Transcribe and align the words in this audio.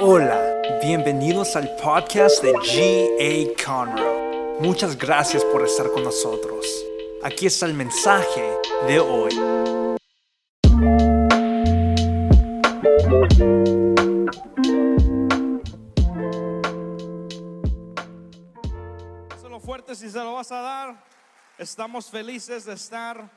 Hola, 0.00 0.62
bienvenidos 0.80 1.56
al 1.56 1.74
podcast 1.74 2.40
de 2.40 2.52
G.A. 2.52 3.64
Conroe. 3.66 4.60
Muchas 4.60 4.96
gracias 4.96 5.44
por 5.46 5.64
estar 5.64 5.90
con 5.90 6.04
nosotros. 6.04 6.64
Aquí 7.24 7.46
está 7.46 7.66
el 7.66 7.74
mensaje 7.74 8.54
de 8.86 9.00
hoy. 9.00 9.34
lo 19.50 19.58
fuerte 19.58 19.96
si 19.96 20.08
se 20.08 20.18
lo 20.18 20.34
vas 20.34 20.52
a 20.52 20.60
dar. 20.60 21.04
Estamos 21.58 22.08
felices 22.08 22.64
de 22.64 22.74
estar 22.74 23.28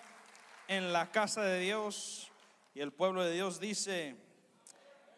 en 0.67 0.93
la 0.93 1.09
casa 1.09 1.41
de 1.41 1.59
Dios 1.59 2.31
y 2.75 2.81
el 2.81 2.91
pueblo 2.91 3.23
de 3.23 3.33
Dios 3.33 3.59
dice 3.59 4.15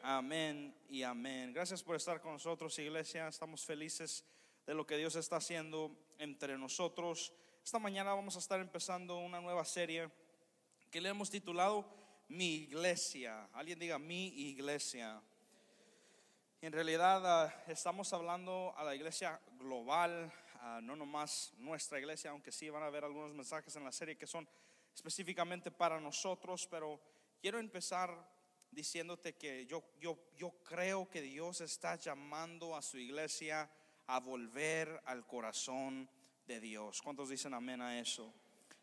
amén 0.04 0.76
y 0.90 1.02
amén. 1.04 1.54
Gracias 1.54 1.82
por 1.82 1.96
estar 1.96 2.20
con 2.20 2.34
nosotros, 2.34 2.77
iglesia. 2.77 3.30
Estamos 3.30 3.66
felices 3.66 4.26
de 4.68 4.73
lo 4.73 4.86
que 4.86 4.98
Dios 4.98 5.16
está 5.16 5.38
haciendo 5.38 5.96
entre 6.20 6.58
nosotros. 6.58 7.34
Esta 7.64 7.80
mañana 7.80 8.13
vamos 8.13 8.36
a 8.36 8.40
estar 8.40 8.60
empezando 8.60 9.18
una 9.18 9.40
nueva 9.40 9.63
serie 9.63 10.10
que 10.91 11.00
le 11.00 11.08
hemos 11.08 11.30
titulado 11.30 11.86
Mi 12.27 12.55
iglesia. 12.55 13.48
Alguien 13.54 13.80
diga 13.80 13.98
mi 13.98 14.27
iglesia. 14.50 15.22
En 16.62 16.74
realidad 16.74 17.24
ah, 17.26 17.63
estamos 17.68 18.12
hablando 18.12 18.74
a 18.76 18.84
la 18.84 18.96
iglesia 18.96 19.40
global, 19.58 20.32
ah, 20.55 20.82
no 20.84 20.98
nomás 20.98 21.54
nuestra 21.58 21.98
iglesia, 21.98 22.32
aunque 22.32 22.52
sí 22.52 22.70
van 22.70 22.84
a 22.84 22.90
ver 22.90 23.05
algunos 23.05 23.34
mensajes 23.34 23.74
en 23.77 23.85
la 23.85 23.91
serie 23.94 24.18
que 24.18 24.27
son 24.27 24.48
específicamente 24.94 25.72
para 25.72 25.99
nosotros, 26.02 26.68
pero 26.68 26.99
quiero 27.40 27.58
empezar 27.58 28.33
diciéndote 28.73 29.34
que 29.34 29.66
yo, 29.66 29.84
yo, 30.00 30.18
yo 30.36 30.52
creo 30.63 31.09
que 31.09 31.22
Dios 31.22 31.62
está 31.62 31.95
llamando 31.95 32.76
a 32.76 32.82
su 32.82 32.98
iglesia 32.98 33.70
a 34.08 34.20
volver 34.20 35.02
al 35.05 35.26
corazón 35.26 36.10
de 36.46 36.60
Dios. 36.60 37.01
¿Cuántos 37.01 37.29
dicen 37.29 37.54
amén 37.54 37.82
a 37.82 37.99
eso? 37.99 38.34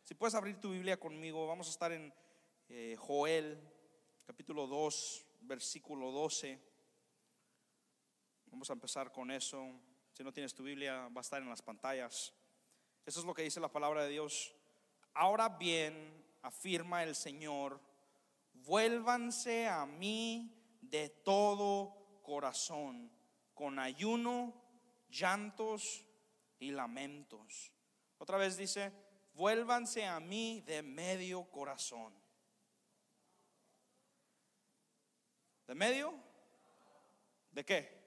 Si 0.05 0.14
puedes 0.14 0.34
abrir 0.34 0.61
tu 0.61 0.70
Biblia 0.70 0.98
conmigo, 0.98 1.46
vamos 1.46 1.68
a 1.68 1.70
estar 1.70 1.92
en 1.92 2.12
eh, 2.68 2.96
Joel, 2.98 3.58
capítulo 4.27 4.66
2, 4.66 5.27
versículo 5.42 6.11
12. 6.11 6.58
Vamos 8.46 8.70
a 8.70 8.72
empezar 8.72 9.12
con 9.12 9.30
eso. 9.30 9.68
Si 10.12 10.24
no 10.24 10.33
tienes 10.33 10.55
tu 10.55 10.62
Biblia, 10.62 11.08
va 11.08 11.20
a 11.20 11.22
estar 11.22 11.41
en 11.41 11.48
las 11.48 11.62
pantallas. 11.62 12.33
Eso 13.06 13.20
es 13.20 13.27
lo 13.27 13.34
que 13.34 13.42
dice 13.42 13.61
la 13.61 13.72
palabra 13.72 14.05
de 14.05 14.11
Dios. 14.11 14.55
Ahora 15.14 15.48
bien, 15.48 16.24
afirma 16.42 17.02
el 17.02 17.14
Señor, 17.14 17.80
vuélvanse 18.64 19.69
a 19.69 19.86
mí 19.86 20.53
de 20.80 21.08
todo 21.08 22.20
corazón, 22.22 23.11
con 23.55 23.78
ayuno, 23.78 24.55
llantos 25.08 26.05
y 26.58 26.70
lamentos. 26.70 27.72
Otra 28.19 28.36
vez 28.39 28.56
dice, 28.56 28.92
vuélvanse 29.34 30.06
a 30.06 30.20
mí 30.20 30.62
de 30.67 30.83
medio 30.83 31.44
corazón. 31.50 32.14
¿De 35.67 35.74
medio? 35.74 36.14
¿De 37.52 37.64
qué? 37.64 38.00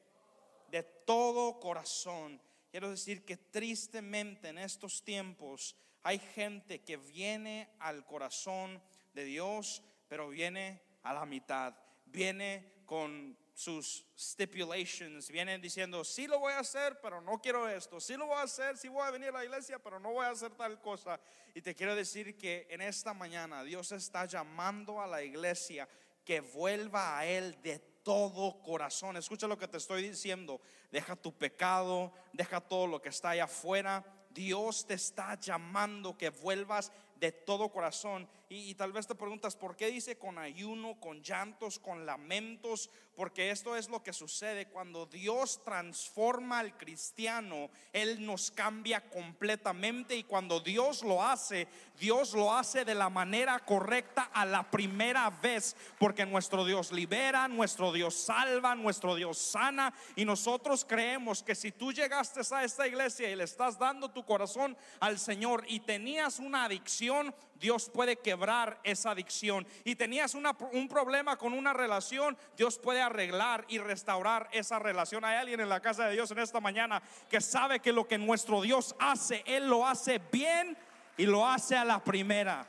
de 0.74 0.82
todo 0.82 1.60
corazón. 1.60 2.42
Quiero 2.72 2.90
decir 2.90 3.24
que 3.24 3.38
tristemente 3.38 4.50
en 4.50 4.58
estos 4.58 5.04
tiempos 5.04 5.76
hay 6.02 6.18
gente 6.18 6.82
que 6.82 6.98
viene 6.98 7.70
al 7.78 8.04
corazón 8.08 8.82
de 9.14 9.24
Dios, 9.24 9.84
pero 10.14 10.30
viene 10.30 10.80
a 11.02 11.12
la 11.12 11.26
mitad. 11.26 11.74
Viene 12.06 12.84
con 12.86 13.36
sus 13.52 14.06
stipulations, 14.16 15.32
vienen 15.32 15.60
diciendo, 15.60 16.04
sí 16.04 16.28
lo 16.28 16.38
voy 16.38 16.54
a 16.54 16.60
hacer, 16.60 17.00
pero 17.02 17.20
no 17.20 17.42
quiero 17.42 17.68
esto, 17.68 18.00
sí 18.00 18.16
lo 18.16 18.28
voy 18.28 18.38
a 18.38 18.44
hacer, 18.44 18.78
sí 18.78 18.90
voy 18.90 19.02
a 19.08 19.10
venir 19.10 19.30
a 19.30 19.40
la 19.40 19.44
iglesia, 19.44 19.80
pero 19.80 20.00
no 20.00 20.12
voy 20.12 20.24
a 20.24 20.30
hacer 20.30 20.52
tal 20.52 20.80
cosa. 20.80 21.20
Y 21.56 21.64
te 21.64 21.74
quiero 21.74 21.96
decir 21.96 22.38
que 22.38 22.68
en 22.70 22.82
esta 22.82 23.16
mañana 23.16 23.64
Dios 23.64 23.92
está 23.92 24.26
llamando 24.26 25.02
a 25.02 25.08
la 25.08 25.24
iglesia 25.24 25.90
que 26.24 26.42
vuelva 26.42 27.18
a 27.18 27.26
Él 27.26 27.60
de 27.64 27.80
todo 27.80 28.62
corazón. 28.62 29.18
Escucha 29.18 29.48
lo 29.48 29.58
que 29.58 29.68
te 29.68 29.78
estoy 29.78 30.08
diciendo. 30.08 30.62
Deja 30.92 31.16
tu 31.16 31.36
pecado, 31.36 32.14
deja 32.34 32.62
todo 32.62 32.86
lo 32.86 33.02
que 33.02 33.10
está 33.10 33.32
allá 33.32 33.46
afuera. 33.46 34.06
Dios 34.30 34.86
te 34.86 34.94
está 34.94 35.40
llamando 35.40 36.16
que 36.16 36.30
vuelvas 36.30 36.92
de 37.16 37.32
todo 37.32 37.72
corazón. 37.72 38.28
Y, 38.56 38.76
tal 38.76 38.92
vez 38.92 39.08
te 39.08 39.16
preguntas, 39.16 39.56
¿por 39.56 39.76
qué 39.76 39.88
dice 39.88 40.20
con 40.20 40.38
ayuno, 40.38 41.00
con 41.00 41.24
llantos, 41.24 41.80
con 41.80 42.06
lamentos? 42.06 42.92
Porque 43.16 43.50
esto 43.50 43.76
es 43.76 43.90
lo 43.90 44.04
que 44.04 44.14
sucede 44.14 44.68
cuando 44.68 45.08
Dios 45.08 45.64
transforma 45.64 46.60
al 46.60 46.78
cristiano, 46.78 47.72
Él 47.92 48.24
nos 48.24 48.52
cambia 48.52 49.10
completamente 49.10 50.16
y 50.16 50.24
cuando 50.24 50.60
Dios 50.60 51.02
lo 51.02 51.24
hace, 51.24 51.68
Dios 52.00 52.34
lo 52.34 52.54
hace 52.54 52.86
de 52.86 52.94
la 52.94 53.10
manera 53.10 53.58
correcta 53.60 54.30
a 54.34 54.46
la 54.46 54.70
primera 54.70 55.32
vez, 55.32 55.76
porque 55.98 56.26
nuestro 56.26 56.64
Dios 56.64 56.92
libera, 56.92 57.48
nuestro 57.48 57.92
Dios 57.92 58.16
salva, 58.16 58.76
nuestro 58.76 59.16
Dios 59.16 59.38
sana 59.40 59.94
y 60.16 60.26
nosotros 60.26 60.86
creemos 60.86 61.42
que 61.42 61.56
si 61.56 61.72
tú 61.72 61.92
llegaste 61.92 62.42
a 62.54 62.64
esta 62.64 62.88
iglesia 62.88 63.32
y 63.32 63.36
le 63.36 63.46
estás 63.46 63.80
dando 63.80 64.12
tu 64.12 64.24
corazón 64.26 64.78
al 65.00 65.18
Señor 65.18 65.66
y 65.68 65.80
tenías 65.80 66.38
una 66.38 66.66
adicción, 66.66 67.34
Dios 67.64 67.90
puede 67.90 68.18
quebrar 68.18 68.78
esa 68.84 69.12
adicción. 69.12 69.66
Y 69.86 69.96
tenías 69.96 70.36
un 70.36 70.88
problema 70.90 71.38
con 71.38 71.54
una 71.54 71.72
relación, 71.72 72.38
Dios 72.58 72.78
puede 72.78 73.02
arreglar 73.02 73.64
y 73.70 73.78
restaurar 73.78 74.50
esa 74.52 74.80
relación. 74.80 75.24
Hay 75.24 75.38
alguien 75.38 75.62
en 75.62 75.70
la 75.70 75.80
casa 75.80 76.08
de 76.08 76.12
Dios 76.12 76.30
en 76.32 76.40
esta 76.40 76.60
mañana 76.60 77.02
que 77.30 77.40
sabe 77.40 77.80
que 77.80 77.94
lo 77.94 78.06
que 78.06 78.18
nuestro 78.18 78.60
Dios 78.60 78.94
hace, 79.00 79.46
Él 79.48 79.70
lo 79.70 79.88
hace 79.88 80.20
bien 80.30 80.78
y 81.16 81.26
lo 81.26 81.48
hace 81.48 81.78
a 81.78 81.86
la 81.86 82.04
primera. 82.04 82.68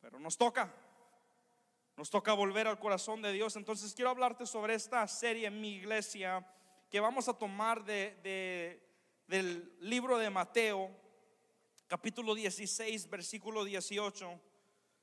Pero 0.00 0.18
nos 0.18 0.38
toca. 0.38 0.72
Nos 1.98 2.08
toca 2.08 2.32
volver 2.32 2.68
al 2.68 2.78
corazón 2.78 3.20
de 3.20 3.32
Dios. 3.32 3.54
Entonces 3.56 3.92
quiero 3.92 4.08
hablarte 4.08 4.46
sobre 4.46 4.76
esta 4.76 5.06
serie 5.06 5.48
en 5.48 5.60
mi 5.60 5.74
iglesia 5.74 6.42
que 6.88 7.00
vamos 7.00 7.28
a 7.28 7.34
tomar 7.34 7.84
de, 7.84 8.80
del 9.26 9.76
libro 9.80 10.16
de 10.16 10.30
Mateo 10.30 11.01
capítulo 11.92 12.34
16, 12.34 13.10
versículo 13.10 13.66
18. 13.66 14.40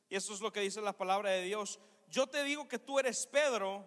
Y 0.10 0.16
eso 0.16 0.34
es 0.34 0.42
lo 0.42 0.52
que 0.52 0.62
dice 0.62 0.82
la 0.82 0.98
palabra 0.98 1.30
de 1.30 1.44
Dios. 1.44 1.80
Yo 2.10 2.26
te 2.26 2.44
digo 2.44 2.68
que 2.68 2.80
tú 2.80 2.98
eres 2.98 3.28
Pedro 3.28 3.86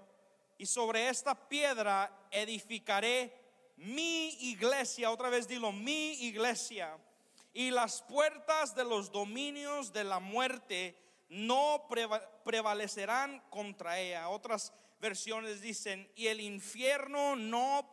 y 0.57 0.67
sobre 0.67 1.09
esta 1.09 1.49
piedra 1.49 2.29
edificaré 2.31 3.35
mi 3.75 4.29
iglesia. 4.53 5.11
Otra 5.11 5.31
vez 5.31 5.49
dilo, 5.49 5.73
mi 5.73 6.13
iglesia. 6.27 6.97
Y 7.53 7.73
las 7.73 8.03
puertas 8.03 8.73
de 8.77 8.85
los 8.85 9.11
dominios 9.11 9.93
de 9.93 10.05
la 10.05 10.21
muerte 10.21 10.97
no 11.29 11.89
prevalecerán 12.45 13.41
contra 13.51 13.99
ella. 13.99 14.29
Otras 14.29 14.73
versiones 15.01 15.61
dicen, 15.61 16.09
y 16.15 16.29
el 16.29 16.41
infierno 16.41 17.35
no 17.35 17.91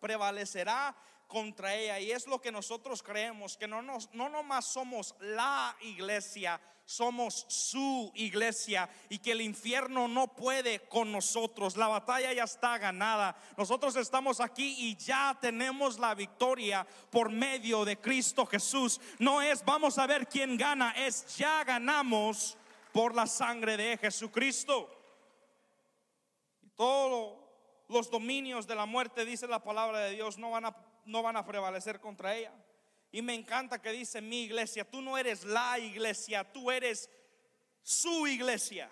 prevalecerá 0.00 0.96
contra 1.30 1.74
ella. 1.74 1.98
Y 2.00 2.10
es 2.10 2.26
lo 2.26 2.40
que 2.40 2.52
nosotros 2.52 3.02
creemos, 3.02 3.56
que 3.56 3.68
no, 3.68 3.80
nos, 3.80 4.12
no 4.12 4.28
nomás 4.28 4.66
somos 4.66 5.14
la 5.20 5.74
iglesia, 5.80 6.60
somos 6.84 7.46
su 7.48 8.10
iglesia 8.16 8.90
y 9.08 9.18
que 9.18 9.30
el 9.32 9.40
infierno 9.40 10.08
no 10.08 10.26
puede 10.26 10.80
con 10.88 11.12
nosotros. 11.12 11.76
La 11.76 11.86
batalla 11.86 12.32
ya 12.32 12.44
está 12.44 12.76
ganada. 12.78 13.36
Nosotros 13.56 13.94
estamos 13.94 14.40
aquí 14.40 14.74
y 14.76 14.96
ya 14.96 15.38
tenemos 15.40 15.98
la 15.98 16.14
victoria 16.14 16.84
por 17.10 17.30
medio 17.30 17.84
de 17.84 17.98
Cristo 17.98 18.44
Jesús. 18.44 19.00
No 19.20 19.40
es 19.40 19.64
vamos 19.64 19.96
a 19.98 20.06
ver 20.06 20.26
quién 20.26 20.56
gana, 20.58 20.92
es 20.96 21.36
ya 21.36 21.62
ganamos 21.62 22.58
por 22.92 23.14
la 23.14 23.28
sangre 23.28 23.76
de 23.76 23.96
Jesucristo. 23.96 24.90
Todos 26.74 27.38
los 27.88 28.10
dominios 28.10 28.66
de 28.66 28.74
la 28.74 28.86
muerte, 28.86 29.24
dice 29.24 29.46
la 29.46 29.62
palabra 29.62 30.00
de 30.00 30.12
Dios, 30.12 30.38
no 30.38 30.50
van 30.50 30.64
a 30.64 30.89
no 31.04 31.22
van 31.22 31.36
a 31.36 31.44
prevalecer 31.44 32.00
contra 32.00 32.34
ella. 32.34 32.52
Y 33.12 33.22
me 33.22 33.34
encanta 33.34 33.80
que 33.80 33.90
dice 33.92 34.20
mi 34.20 34.42
iglesia, 34.42 34.84
tú 34.84 35.02
no 35.02 35.18
eres 35.18 35.44
la 35.44 35.78
iglesia, 35.78 36.44
tú 36.52 36.70
eres 36.70 37.10
su 37.82 38.26
iglesia. 38.26 38.90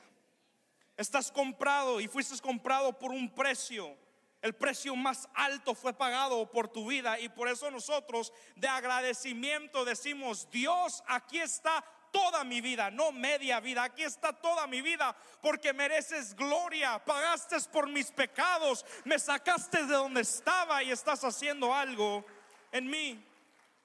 Estás 0.97 1.31
comprado 1.31 2.01
y 2.01 2.09
fuiste 2.09 2.37
comprado 2.41 2.99
por 2.99 3.13
un 3.13 3.33
precio. 3.33 3.97
El 4.43 4.55
precio 4.55 4.95
más 4.95 5.29
alto 5.35 5.75
fue 5.75 5.93
pagado 5.93 6.51
por 6.51 6.69
tu 6.69 6.87
vida 6.87 7.19
y 7.19 7.29
por 7.29 7.49
eso 7.49 7.71
nosotros 7.71 8.33
de 8.57 8.69
agradecimiento 8.69 9.85
decimos, 9.85 10.49
Dios, 10.51 11.03
aquí 11.07 11.39
está 11.39 11.85
toda 12.11 12.45
mi 12.45 12.61
vida, 12.61 12.91
no 12.91 13.13
media 13.13 13.61
vida, 13.61 13.85
aquí 13.85 14.03
está 14.03 14.33
toda 14.33 14.67
mi 14.67 14.83
vida, 14.83 15.15
porque 15.41 15.73
mereces 15.73 16.35
gloria, 16.35 16.99
pagaste 17.05 17.57
por 17.73 17.89
mis 17.89 18.11
pecados, 18.11 18.85
me 19.05 19.19
sacaste 19.19 19.85
de 19.87 19.95
donde 19.95 20.21
estaba 20.21 20.83
y 20.83 20.91
estás 20.91 21.25
haciendo 21.25 21.75
algo 21.75 22.25
en 22.73 22.89
mí. 22.89 23.25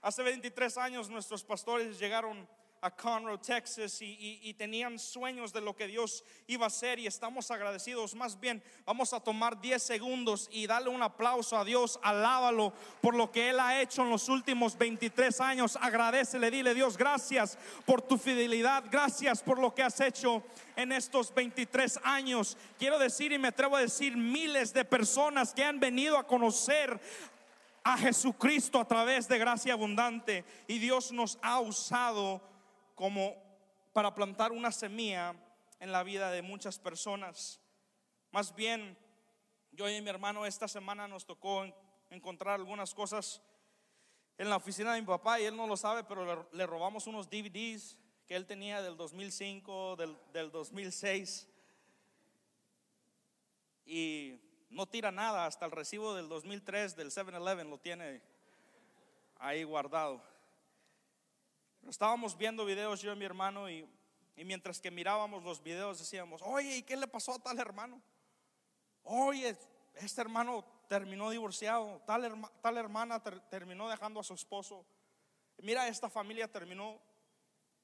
Hace 0.01 0.23
23 0.23 0.77
años 0.77 1.09
nuestros 1.09 1.43
pastores 1.43 1.97
llegaron 1.97 2.47
a 2.83 2.91
Conroe, 2.91 3.37
Texas, 3.37 4.01
y, 4.01 4.39
y- 4.43 4.53
tenían 4.55 4.99
sueños 4.99 5.53
de 5.53 5.61
lo 5.61 5.73
que 5.73 5.87
Dios 5.87 6.23
iba 6.47 6.65
a 6.65 6.67
hacer 6.67 6.99
y 6.99 7.07
estamos 7.07 7.49
agradecidos. 7.49 8.13
Más 8.13 8.37
bien, 8.37 8.61
vamos 8.85 9.13
a 9.13 9.21
tomar 9.21 9.59
10 9.61 9.81
segundos 9.81 10.49
y 10.51 10.67
darle 10.67 10.89
un 10.89 11.01
aplauso 11.01 11.57
a 11.57 11.63
Dios, 11.63 11.97
alábalo 12.03 12.73
por 13.01 13.15
lo 13.15 13.31
que 13.31 13.49
Él 13.49 13.59
ha 13.61 13.79
hecho 13.81 14.01
en 14.01 14.09
los 14.09 14.27
últimos 14.27 14.77
23 14.77 15.39
años. 15.39 15.77
Agradecele, 15.79 16.51
dile 16.51 16.73
Dios, 16.73 16.97
gracias 16.97 17.57
por 17.85 18.01
tu 18.01 18.17
fidelidad, 18.17 18.83
gracias 18.91 19.41
por 19.41 19.59
lo 19.59 19.73
que 19.73 19.83
has 19.83 20.01
hecho 20.01 20.43
en 20.75 20.91
estos 20.91 21.33
23 21.33 21.99
años. 22.03 22.57
Quiero 22.77 22.99
decir 22.99 23.31
y 23.31 23.37
me 23.39 23.47
atrevo 23.47 23.77
a 23.77 23.81
decir 23.81 24.17
miles 24.17 24.73
de 24.73 24.83
personas 24.83 25.53
que 25.53 25.63
han 25.63 25.79
venido 25.79 26.17
a 26.17 26.27
conocer 26.27 26.99
a 27.85 27.97
Jesucristo 27.97 28.79
a 28.79 28.87
través 28.87 29.27
de 29.27 29.37
gracia 29.37 29.73
abundante 29.73 30.43
y 30.67 30.79
Dios 30.79 31.11
nos 31.11 31.37
ha 31.41 31.59
usado 31.59 32.41
como 32.95 33.35
para 33.93 34.13
plantar 34.15 34.51
una 34.51 34.71
semilla 34.71 35.35
en 35.79 35.91
la 35.91 36.03
vida 36.03 36.31
de 36.31 36.41
muchas 36.41 36.79
personas. 36.79 37.59
Más 38.31 38.55
bien, 38.55 38.97
yo 39.71 39.89
y 39.89 40.01
mi 40.01 40.09
hermano 40.09 40.45
esta 40.45 40.67
semana 40.67 41.07
nos 41.07 41.25
tocó 41.25 41.63
en- 41.63 41.73
encontrar 42.09 42.55
algunas 42.55 42.93
cosas 42.93 43.41
en 44.37 44.49
la 44.49 44.55
oficina 44.57 44.93
de 44.93 45.01
mi 45.01 45.07
papá 45.07 45.39
y 45.39 45.45
él 45.45 45.55
no 45.55 45.67
lo 45.67 45.77
sabe, 45.77 46.03
pero 46.03 46.25
le, 46.25 46.57
le 46.57 46.65
robamos 46.65 47.05
unos 47.07 47.29
DVDs 47.29 47.97
que 48.27 48.35
él 48.35 48.45
tenía 48.47 48.81
del 48.81 48.95
2005, 48.97 49.95
del, 49.95 50.17
del 50.31 50.51
2006 50.51 51.47
y 53.85 54.39
no 54.69 54.87
tira 54.87 55.11
nada, 55.11 55.45
hasta 55.45 55.65
el 55.65 55.71
recibo 55.71 56.15
del 56.15 56.29
2003 56.29 56.95
del 56.95 57.11
7-Eleven 57.11 57.69
lo 57.69 57.77
tiene 57.79 58.21
ahí 59.37 59.63
guardado. 59.63 60.23
Estábamos 61.87 62.37
viendo 62.37 62.65
videos 62.65 63.01
yo 63.01 63.11
y 63.11 63.15
mi 63.15 63.25
hermano 63.25 63.69
y, 63.69 63.87
y 64.35 64.45
mientras 64.45 64.79
que 64.79 64.89
mirábamos 64.89 65.43
los 65.43 65.61
videos 65.61 65.99
decíamos, 65.99 66.41
oye, 66.41 66.77
¿y 66.77 66.83
qué 66.83 66.95
le 66.95 67.07
pasó 67.07 67.33
a 67.33 67.39
tal 67.39 67.59
hermano? 67.59 68.01
Oye, 69.03 69.55
este 69.95 70.21
hermano 70.21 70.63
terminó 70.87 71.29
divorciado, 71.29 72.01
tal, 72.05 72.49
tal 72.61 72.77
hermana 72.77 73.21
ter- 73.21 73.39
terminó 73.49 73.89
dejando 73.89 74.19
a 74.19 74.23
su 74.23 74.33
esposo. 74.33 74.85
Mira, 75.57 75.87
esta 75.87 76.09
familia 76.09 76.47
terminó 76.51 76.99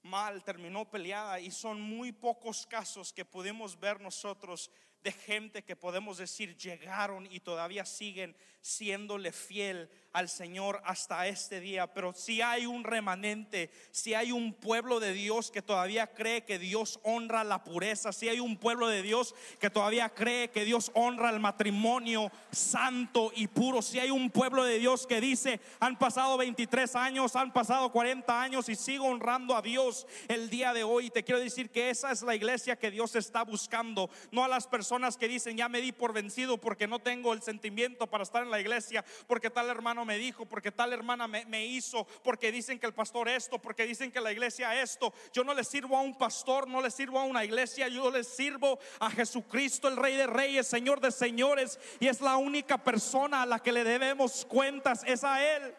mal, 0.01 0.43
terminó 0.43 0.89
peleada 0.89 1.39
y 1.39 1.51
son 1.51 1.81
muy 1.81 2.11
pocos 2.11 2.65
casos 2.65 3.11
que 3.11 3.25
podemos 3.25 3.77
ver 3.79 3.99
nosotros 3.99 4.71
de 5.03 5.11
gente 5.11 5.63
que 5.63 5.75
podemos 5.75 6.17
decir 6.17 6.57
llegaron 6.57 7.27
y 7.31 7.39
todavía 7.39 7.85
siguen 7.85 8.35
siéndole 8.61 9.31
fiel 9.31 9.89
al 10.11 10.27
Señor 10.27 10.81
hasta 10.83 11.27
este 11.27 11.61
día. 11.61 11.93
Pero 11.93 12.13
si 12.13 12.41
hay 12.41 12.65
un 12.65 12.83
remanente, 12.83 13.71
si 13.91 14.13
hay 14.13 14.31
un 14.31 14.53
pueblo 14.53 14.99
de 14.99 15.13
Dios 15.13 15.51
que 15.51 15.61
todavía 15.61 16.07
cree 16.07 16.43
que 16.43 16.59
Dios 16.59 16.99
honra 17.03 17.43
la 17.43 17.63
pureza, 17.63 18.11
si 18.11 18.27
hay 18.27 18.39
un 18.39 18.57
pueblo 18.57 18.87
de 18.87 19.01
Dios 19.01 19.33
que 19.59 19.69
todavía 19.69 20.09
cree 20.09 20.49
que 20.49 20.65
Dios 20.65 20.91
honra 20.93 21.29
el 21.29 21.39
matrimonio 21.39 22.31
santo 22.51 23.31
y 23.35 23.47
puro, 23.47 23.81
si 23.81 23.99
hay 23.99 24.11
un 24.11 24.29
pueblo 24.29 24.65
de 24.65 24.79
Dios 24.79 25.07
que 25.07 25.21
dice, 25.21 25.61
han 25.79 25.97
pasado 25.97 26.37
23 26.37 26.95
años, 26.95 27.35
han 27.35 27.53
pasado 27.53 27.91
40 27.91 28.41
años 28.41 28.67
y 28.67 28.75
sigo 28.75 29.05
honrando 29.05 29.55
a 29.55 29.61
Dios 29.61 30.05
el 30.27 30.49
día 30.49 30.73
de 30.73 30.83
hoy. 30.83 31.09
Te 31.09 31.23
quiero 31.23 31.39
decir 31.39 31.69
que 31.69 31.89
esa 31.89 32.11
es 32.11 32.23
la 32.23 32.35
iglesia 32.35 32.77
que 32.77 32.91
Dios 32.91 33.15
está 33.15 33.43
buscando, 33.43 34.09
no 34.31 34.43
a 34.43 34.47
las 34.47 34.67
personas 34.67 34.88
que 35.17 35.27
dicen, 35.27 35.55
ya 35.55 35.69
me 35.69 35.81
di 35.81 35.91
por 35.91 36.13
vencido 36.13 36.57
porque 36.57 36.87
no 36.87 36.99
tengo 36.99 37.33
el 37.33 37.41
sentimiento 37.43 38.07
para 38.07 38.23
estar 38.23 38.41
en 38.41 38.49
la 38.49 38.59
iglesia, 38.59 39.05
porque 39.27 39.49
tal 39.49 39.69
hermano 39.69 40.03
me 40.03 40.17
dijo, 40.17 40.45
porque 40.45 40.71
tal 40.71 40.93
hermana 40.93 41.27
me, 41.27 41.45
me 41.45 41.65
hizo, 41.65 42.05
porque 42.23 42.51
dicen 42.51 42.79
que 42.79 42.87
el 42.87 42.93
pastor 42.93 43.29
esto, 43.29 43.59
porque 43.59 43.85
dicen 43.85 44.11
que 44.11 44.19
la 44.19 44.31
iglesia 44.31 44.81
esto. 44.81 45.13
Yo 45.31 45.43
no 45.43 45.53
le 45.53 45.63
sirvo 45.63 45.95
a 45.95 46.01
un 46.01 46.17
pastor, 46.17 46.67
no 46.67 46.81
le 46.81 46.89
sirvo 46.89 47.19
a 47.19 47.23
una 47.23 47.45
iglesia, 47.45 47.87
yo 47.87 48.09
le 48.09 48.23
sirvo 48.23 48.79
a 48.99 49.11
Jesucristo, 49.11 49.87
el 49.87 49.97
Rey 49.97 50.15
de 50.15 50.25
Reyes, 50.25 50.67
Señor 50.67 50.99
de 51.01 51.11
Señores, 51.11 51.79
y 51.99 52.07
es 52.07 52.19
la 52.19 52.37
única 52.37 52.77
persona 52.77 53.43
a 53.43 53.45
la 53.45 53.59
que 53.59 53.71
le 53.71 53.83
debemos 53.83 54.43
cuentas, 54.45 55.03
es 55.05 55.23
a 55.23 55.55
Él. 55.55 55.75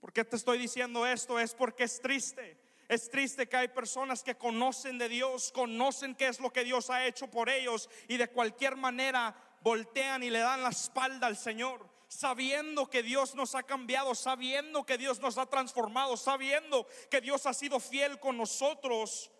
¿Por 0.00 0.12
qué 0.12 0.22
te 0.22 0.36
estoy 0.36 0.58
diciendo 0.58 1.06
esto? 1.06 1.38
Es 1.38 1.54
porque 1.54 1.84
es 1.84 2.00
triste. 2.00 2.57
Es 2.88 3.10
triste 3.10 3.46
que 3.46 3.56
hay 3.56 3.68
personas 3.68 4.22
que 4.22 4.36
conocen 4.36 4.96
de 4.96 5.10
Dios, 5.10 5.52
conocen 5.52 6.14
qué 6.14 6.28
es 6.28 6.40
lo 6.40 6.50
que 6.50 6.64
Dios 6.64 6.88
ha 6.88 7.04
hecho 7.04 7.30
por 7.30 7.50
ellos 7.50 7.90
y 8.08 8.16
de 8.16 8.28
cualquier 8.28 8.76
manera 8.76 9.36
voltean 9.60 10.22
y 10.22 10.30
le 10.30 10.38
dan 10.38 10.62
la 10.62 10.70
espalda 10.70 11.26
al 11.26 11.36
Señor, 11.36 11.86
sabiendo 12.08 12.88
que 12.88 13.02
Dios 13.02 13.34
nos 13.34 13.54
ha 13.54 13.62
cambiado, 13.62 14.14
sabiendo 14.14 14.86
que 14.86 14.96
Dios 14.96 15.20
nos 15.20 15.36
ha 15.36 15.44
transformado, 15.44 16.16
sabiendo 16.16 16.86
que 17.10 17.20
Dios 17.20 17.44
ha 17.44 17.52
sido 17.52 17.78
fiel 17.78 18.18
con 18.18 18.38
nosotros. 18.38 19.30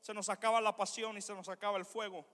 Se 0.00 0.12
nos 0.12 0.28
acaba 0.28 0.60
la 0.60 0.76
pasión 0.76 1.16
y 1.16 1.22
se 1.22 1.32
nos 1.32 1.48
acaba 1.48 1.78
el 1.78 1.84
fuego. 1.84 2.26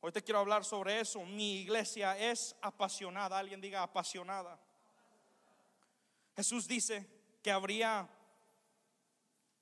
Hoy 0.00 0.10
te 0.10 0.22
quiero 0.22 0.40
hablar 0.40 0.64
sobre 0.64 0.98
eso. 0.98 1.20
Mi 1.22 1.60
iglesia 1.60 2.18
es 2.18 2.56
apasionada. 2.60 3.38
Alguien 3.38 3.60
diga 3.60 3.84
apasionada. 3.84 4.58
Jesús 6.34 6.66
dice 6.66 7.06
que 7.40 7.52
habría 7.52 8.08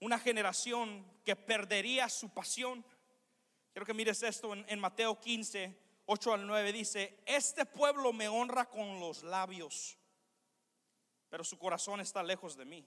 una 0.01 0.19
generación 0.19 1.05
que 1.25 1.37
perdería 1.37 2.09
su 2.09 2.31
pasión. 2.31 2.85
Quiero 3.73 3.87
que 3.87 3.95
mires 3.95 4.23
esto 4.23 4.55
en, 4.55 4.81
Mateo 4.81 5.21
15, 5.21 5.77
8 6.07 6.33
al 6.35 6.47
9. 6.47 6.73
Dice, 6.73 7.23
este 7.27 7.67
pueblo 7.67 8.13
me 8.13 8.29
honra 8.29 8.69
con 8.69 8.99
los 8.99 9.23
labios, 9.23 9.99
pero 11.29 11.45
su 11.45 11.59
corazón 11.59 12.01
está 12.01 12.23
lejos 12.23 12.57
de 12.57 12.65
mí. 12.65 12.87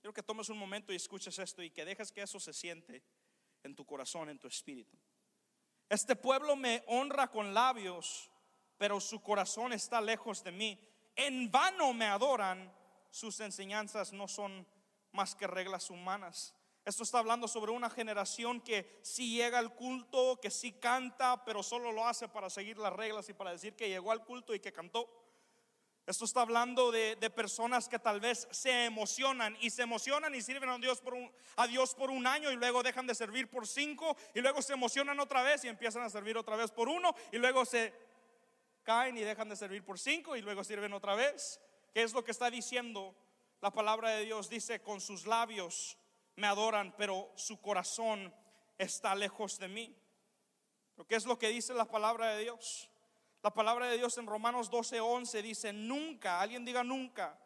Quiero 0.00 0.12
que 0.12 0.22
tomes 0.22 0.48
un 0.48 0.58
momento 0.58 0.92
y 0.92 0.96
escuches 0.96 1.38
esto 1.38 1.62
y 1.62 1.70
que 1.70 1.84
dejes 1.84 2.12
que 2.12 2.22
eso 2.22 2.38
se 2.38 2.52
siente 2.52 3.02
en 3.62 3.74
tu 3.74 3.84
corazón, 3.84 4.28
en 4.28 4.38
tu 4.38 4.48
espíritu. 4.48 4.96
Este 5.88 6.16
pueblo 6.16 6.54
me 6.54 6.84
honra 6.86 7.30
con 7.30 7.54
labios, 7.54 8.30
pero 8.76 9.00
su 9.00 9.22
corazón 9.22 9.72
está 9.72 10.00
lejos 10.00 10.44
de 10.44 10.52
mí. 10.52 10.78
En 11.16 11.50
vano 11.50 11.92
me 11.92 12.06
adoran, 12.06 12.72
sus 13.10 13.40
enseñanzas 13.40 14.12
no 14.12 14.28
son 14.28 14.66
más 15.12 15.34
que 15.34 15.46
reglas 15.46 15.90
humanas. 15.90 16.54
Esto 16.84 17.02
está 17.02 17.18
hablando 17.18 17.46
sobre 17.48 17.70
una 17.70 17.90
generación 17.90 18.62
que 18.62 18.98
sí 19.02 19.36
llega 19.36 19.58
al 19.58 19.74
culto, 19.74 20.40
que 20.40 20.50
sí 20.50 20.72
canta, 20.72 21.44
pero 21.44 21.62
solo 21.62 21.92
lo 21.92 22.06
hace 22.06 22.28
para 22.28 22.48
seguir 22.48 22.78
las 22.78 22.94
reglas 22.94 23.28
y 23.28 23.34
para 23.34 23.50
decir 23.50 23.76
que 23.76 23.90
llegó 23.90 24.10
al 24.10 24.24
culto 24.24 24.54
y 24.54 24.60
que 24.60 24.72
cantó. 24.72 25.06
Esto 26.06 26.24
está 26.24 26.40
hablando 26.40 26.90
de, 26.90 27.16
de 27.16 27.28
personas 27.28 27.86
que 27.86 27.98
tal 27.98 28.20
vez 28.20 28.48
se 28.50 28.86
emocionan 28.86 29.54
y 29.60 29.68
se 29.68 29.82
emocionan 29.82 30.34
y 30.34 30.40
sirven 30.40 30.70
a 30.70 30.78
Dios, 30.78 31.02
por 31.02 31.12
un, 31.12 31.30
a 31.56 31.66
Dios 31.66 31.94
por 31.94 32.08
un 32.08 32.26
año 32.26 32.50
y 32.50 32.56
luego 32.56 32.82
dejan 32.82 33.06
de 33.06 33.14
servir 33.14 33.50
por 33.50 33.66
cinco 33.66 34.16
y 34.34 34.40
luego 34.40 34.62
se 34.62 34.72
emocionan 34.72 35.20
otra 35.20 35.42
vez 35.42 35.62
y 35.64 35.68
empiezan 35.68 36.02
a 36.04 36.08
servir 36.08 36.38
otra 36.38 36.56
vez 36.56 36.70
por 36.70 36.88
uno 36.88 37.14
y 37.30 37.36
luego 37.36 37.66
se 37.66 37.92
caen 38.82 39.18
y 39.18 39.20
dejan 39.20 39.50
de 39.50 39.56
servir 39.56 39.84
por 39.84 39.98
cinco 39.98 40.34
y 40.34 40.40
luego 40.40 40.64
sirven 40.64 40.94
otra 40.94 41.14
vez. 41.14 41.60
¿Qué 41.92 42.02
es 42.02 42.14
lo 42.14 42.24
que 42.24 42.30
está 42.30 42.48
diciendo 42.48 43.14
la 43.60 43.70
palabra 43.70 44.10
de 44.10 44.24
Dios? 44.24 44.48
Dice, 44.48 44.80
con 44.80 45.00
sus 45.00 45.26
labios 45.26 45.98
me 46.36 46.46
adoran, 46.46 46.94
pero 46.96 47.32
su 47.34 47.60
corazón 47.60 48.32
está 48.78 49.14
lejos 49.14 49.58
de 49.58 49.68
mí. 49.68 49.96
¿Pero 50.94 51.06
qué 51.06 51.16
es 51.16 51.26
lo 51.26 51.38
que 51.38 51.48
dice 51.48 51.74
la 51.74 51.84
palabra 51.84 52.34
de 52.34 52.42
Dios? 52.42 52.90
La 53.42 53.54
palabra 53.54 53.86
de 53.86 53.96
Dios 53.96 54.18
en 54.18 54.26
Romanos 54.26 54.70
12, 54.70 55.00
11 55.00 55.42
dice, 55.42 55.72
nunca, 55.72 56.40
alguien 56.40 56.64
diga 56.64 56.82
nunca, 56.82 57.38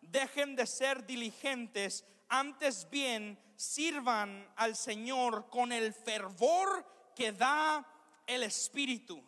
dejen 0.00 0.54
de 0.56 0.66
ser 0.66 1.06
diligentes, 1.06 2.04
antes 2.28 2.88
bien 2.90 3.38
sirvan 3.56 4.50
al 4.56 4.76
Señor 4.76 5.48
con 5.48 5.72
el 5.72 5.94
fervor 5.94 6.84
que 7.14 7.32
da 7.32 7.86
el 8.26 8.42
Espíritu. 8.42 9.22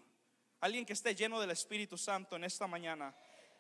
Alguien 0.61 0.85
que 0.85 0.95
esté 0.95 1.15
lleno 1.15 1.41
del 1.41 1.51
Espíritu 1.51 1.97
Santo 1.97 2.37
en 2.37 2.45
esta 2.45 2.67
mañana. 2.67 3.15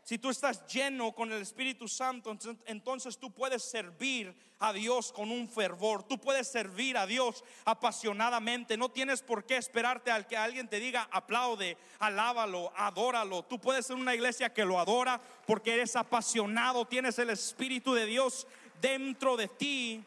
Si 0.04 0.18
tú 0.18 0.28
estás 0.28 0.66
lleno 0.66 1.12
con 1.12 1.32
el 1.32 1.40
Espíritu 1.40 1.88
Santo, 1.88 2.36
entonces- 2.66 3.16
tú 3.18 3.32
puedes 3.32 3.62
servir 3.62 4.36
a 4.58 4.70
Dios 4.74 5.10
con 5.10 5.30
un 5.30 5.48
fervor. 5.48 6.02
Tú 6.02 6.18
puedes 6.18 6.46
servir 6.46 6.98
a 6.98 7.06
Dios 7.06 7.42
apasionadamente. 7.64 8.76
No 8.76 8.90
tienes 8.90 9.22
por 9.22 9.46
qué 9.46 9.56
esperarte 9.56 10.10
al 10.10 10.26
que 10.26 10.36
alguien 10.36 10.68
te 10.68 10.78
diga 10.78 11.08
aplaude, 11.10 11.78
alábalo, 11.98 12.70
adóralo. 12.76 13.44
Tú 13.44 13.58
puedes 13.58 13.86
ser 13.86 13.96
una 13.96 14.14
iglesia 14.14 14.52
que 14.52 14.66
lo 14.66 14.78
adora 14.78 15.18
porque 15.46 15.72
eres 15.72 15.96
apasionado, 15.96 16.84
tienes 16.84 17.18
el 17.18 17.30
Espíritu 17.30 17.94
de 17.94 18.04
Dios 18.04 18.46
dentro 18.82 19.38
de 19.38 19.48
ti 19.48 20.04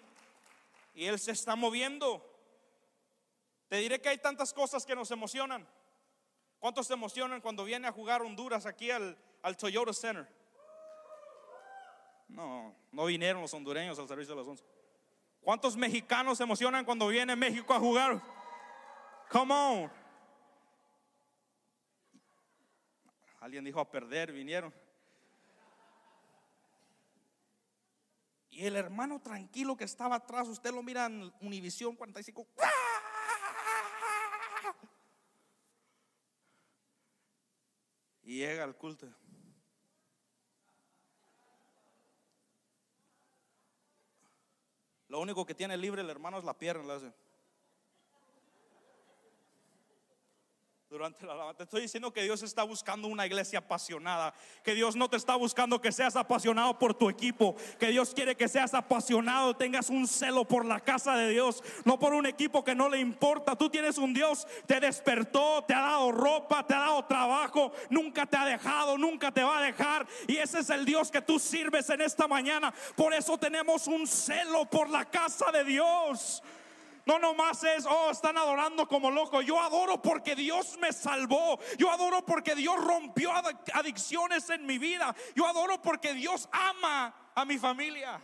y 0.93 1.05
Él 1.05 1.17
se 1.17 1.31
está 1.31 1.55
moviendo. 1.55 2.23
Te 3.67 3.77
diré 3.77 3.99
que 3.99 4.09
hay 4.09 4.19
tantas 4.19 4.53
cosas 4.53 4.85
que 4.85 4.95
nos 4.95 5.09
emocionan. 5.09 5.67
¿Cuántos 6.59 6.85
se 6.85 6.93
emocionan 6.93 7.41
cuando 7.41 7.63
viene 7.63 7.87
a 7.87 7.91
jugar 7.91 8.21
Honduras 8.21 8.65
aquí 8.67 8.91
al, 8.91 9.17
al 9.41 9.57
Toyota 9.57 9.93
Center? 9.93 10.27
No, 12.27 12.75
no 12.91 13.05
vinieron 13.05 13.41
los 13.41 13.53
hondureños 13.53 13.97
al 13.99 14.07
servicio 14.07 14.35
de 14.35 14.41
las 14.41 14.47
11. 14.47 14.63
¿Cuántos 15.41 15.77
mexicanos 15.77 16.37
se 16.37 16.43
emocionan 16.43 16.83
cuando 16.83 17.07
viene 17.07 17.35
México 17.35 17.73
a 17.73 17.79
jugar? 17.79 18.21
Come 19.29 19.53
on. 19.53 19.91
Alguien 23.39 23.63
dijo 23.63 23.79
a 23.79 23.89
perder, 23.89 24.31
vinieron. 24.31 24.73
Y 28.49 28.65
el 28.65 28.75
hermano 28.75 29.21
tranquilo 29.21 29.77
que 29.77 29.83
estaba 29.83 30.15
atrás, 30.15 30.47
usted 30.47 30.71
lo 30.71 30.81
mira 30.81 31.05
en 31.05 31.31
Univisión 31.41 31.95
45. 31.95 32.47
Y 38.27 38.39
llega 38.39 38.65
al 38.65 38.75
culto. 38.75 39.07
Lo 45.07 45.21
único 45.21 45.45
que 45.45 45.55
tiene 45.55 45.77
libre 45.77 46.01
el 46.01 46.09
hermano 46.09 46.37
es 46.37 46.43
la 46.43 46.53
pierna. 46.59 46.83
Le 46.83 46.93
hace. 46.93 47.13
Durante 50.89 51.25
la 51.25 51.33
alabanza. 51.33 51.63
Estoy 51.63 51.81
diciendo 51.81 52.13
que 52.13 52.23
Dios 52.23 52.41
está 52.43 52.63
buscando 52.63 53.09
una 53.09 53.25
iglesia 53.25 53.59
apasionada. 53.59 54.33
Que 54.63 54.73
Dios 54.73 54.95
no 54.95 55.09
te 55.09 55.17
está 55.17 55.35
buscando 55.35 55.81
que 55.81 55.91
seas 55.91 56.15
apasionado 56.15 56.79
por 56.79 56.93
tu 56.93 57.09
equipo. 57.09 57.55
Que 57.77 57.87
Dios 57.87 58.13
quiere 58.13 58.37
que 58.37 58.47
seas 58.47 58.73
apasionado, 58.73 59.53
tengas 59.53 59.89
un 59.89 60.07
celo 60.07 60.45
por 60.45 60.65
la 60.65 60.79
casa 60.79 61.15
de 61.17 61.29
Dios. 61.29 61.61
No 61.83 61.99
por 61.99 62.13
un 62.13 62.25
equipo 62.25 62.63
que 62.63 62.73
no 62.73 62.87
le 62.87 62.99
importa. 62.99 63.57
Tú 63.57 63.69
tienes 63.69 63.97
un 63.97 64.13
Dios, 64.13 64.47
te 64.65 64.79
despertó, 64.79 65.63
te 65.67 65.73
ha 65.73 65.81
dado 65.81 66.11
ropa, 66.11 66.65
te 66.65 66.73
ha 66.73 66.79
dado 66.79 67.03
trabajo. 67.05 67.73
Nunca 67.89 68.25
te 68.25 68.37
ha 68.37 68.45
dejado, 68.45 68.97
nunca 68.97 69.31
te 69.31 69.43
va 69.43 69.59
a 69.59 69.63
dejar. 69.63 70.07
Y 70.25 70.37
ese 70.37 70.59
es 70.59 70.69
el 70.69 70.85
Dios 70.85 71.11
que 71.11 71.21
tú 71.21 71.37
sirves 71.37 71.89
en 71.89 71.99
esta 71.99 72.29
mañana. 72.29 72.73
Por 72.95 73.13
eso 73.13 73.37
tenemos 73.37 73.87
un 73.87 74.07
celo 74.07 74.65
por 74.65 74.89
la 74.89 75.03
casa 75.03 75.51
de 75.51 75.65
Dios. 75.65 76.41
No 77.07 77.19
nomás 77.19 77.63
es, 77.63 77.85
oh, 77.85 78.11
están 78.11 78.37
adorando 78.37 78.85
como 78.85 79.09
loco. 79.09 79.41
Yo 79.41 79.61
adoro 79.61 80.01
porque 80.01 80.35
Dios 80.35 80.77
me 80.77 80.91
salvó. 80.91 81.57
Yo 81.77 81.89
adoro 81.89 82.25
porque 82.25 82.53
Dios 82.53 82.75
rompió 82.83 83.31
adicciones 83.73 84.49
en 84.49 84.65
mi 84.65 84.77
vida. 84.77 85.15
Yo 85.33 85.47
adoro 85.47 85.81
porque 85.81 86.13
Dios 86.13 86.49
ama 86.51 87.31
a 87.33 87.45
mi 87.45 87.57
familia. 87.57 88.19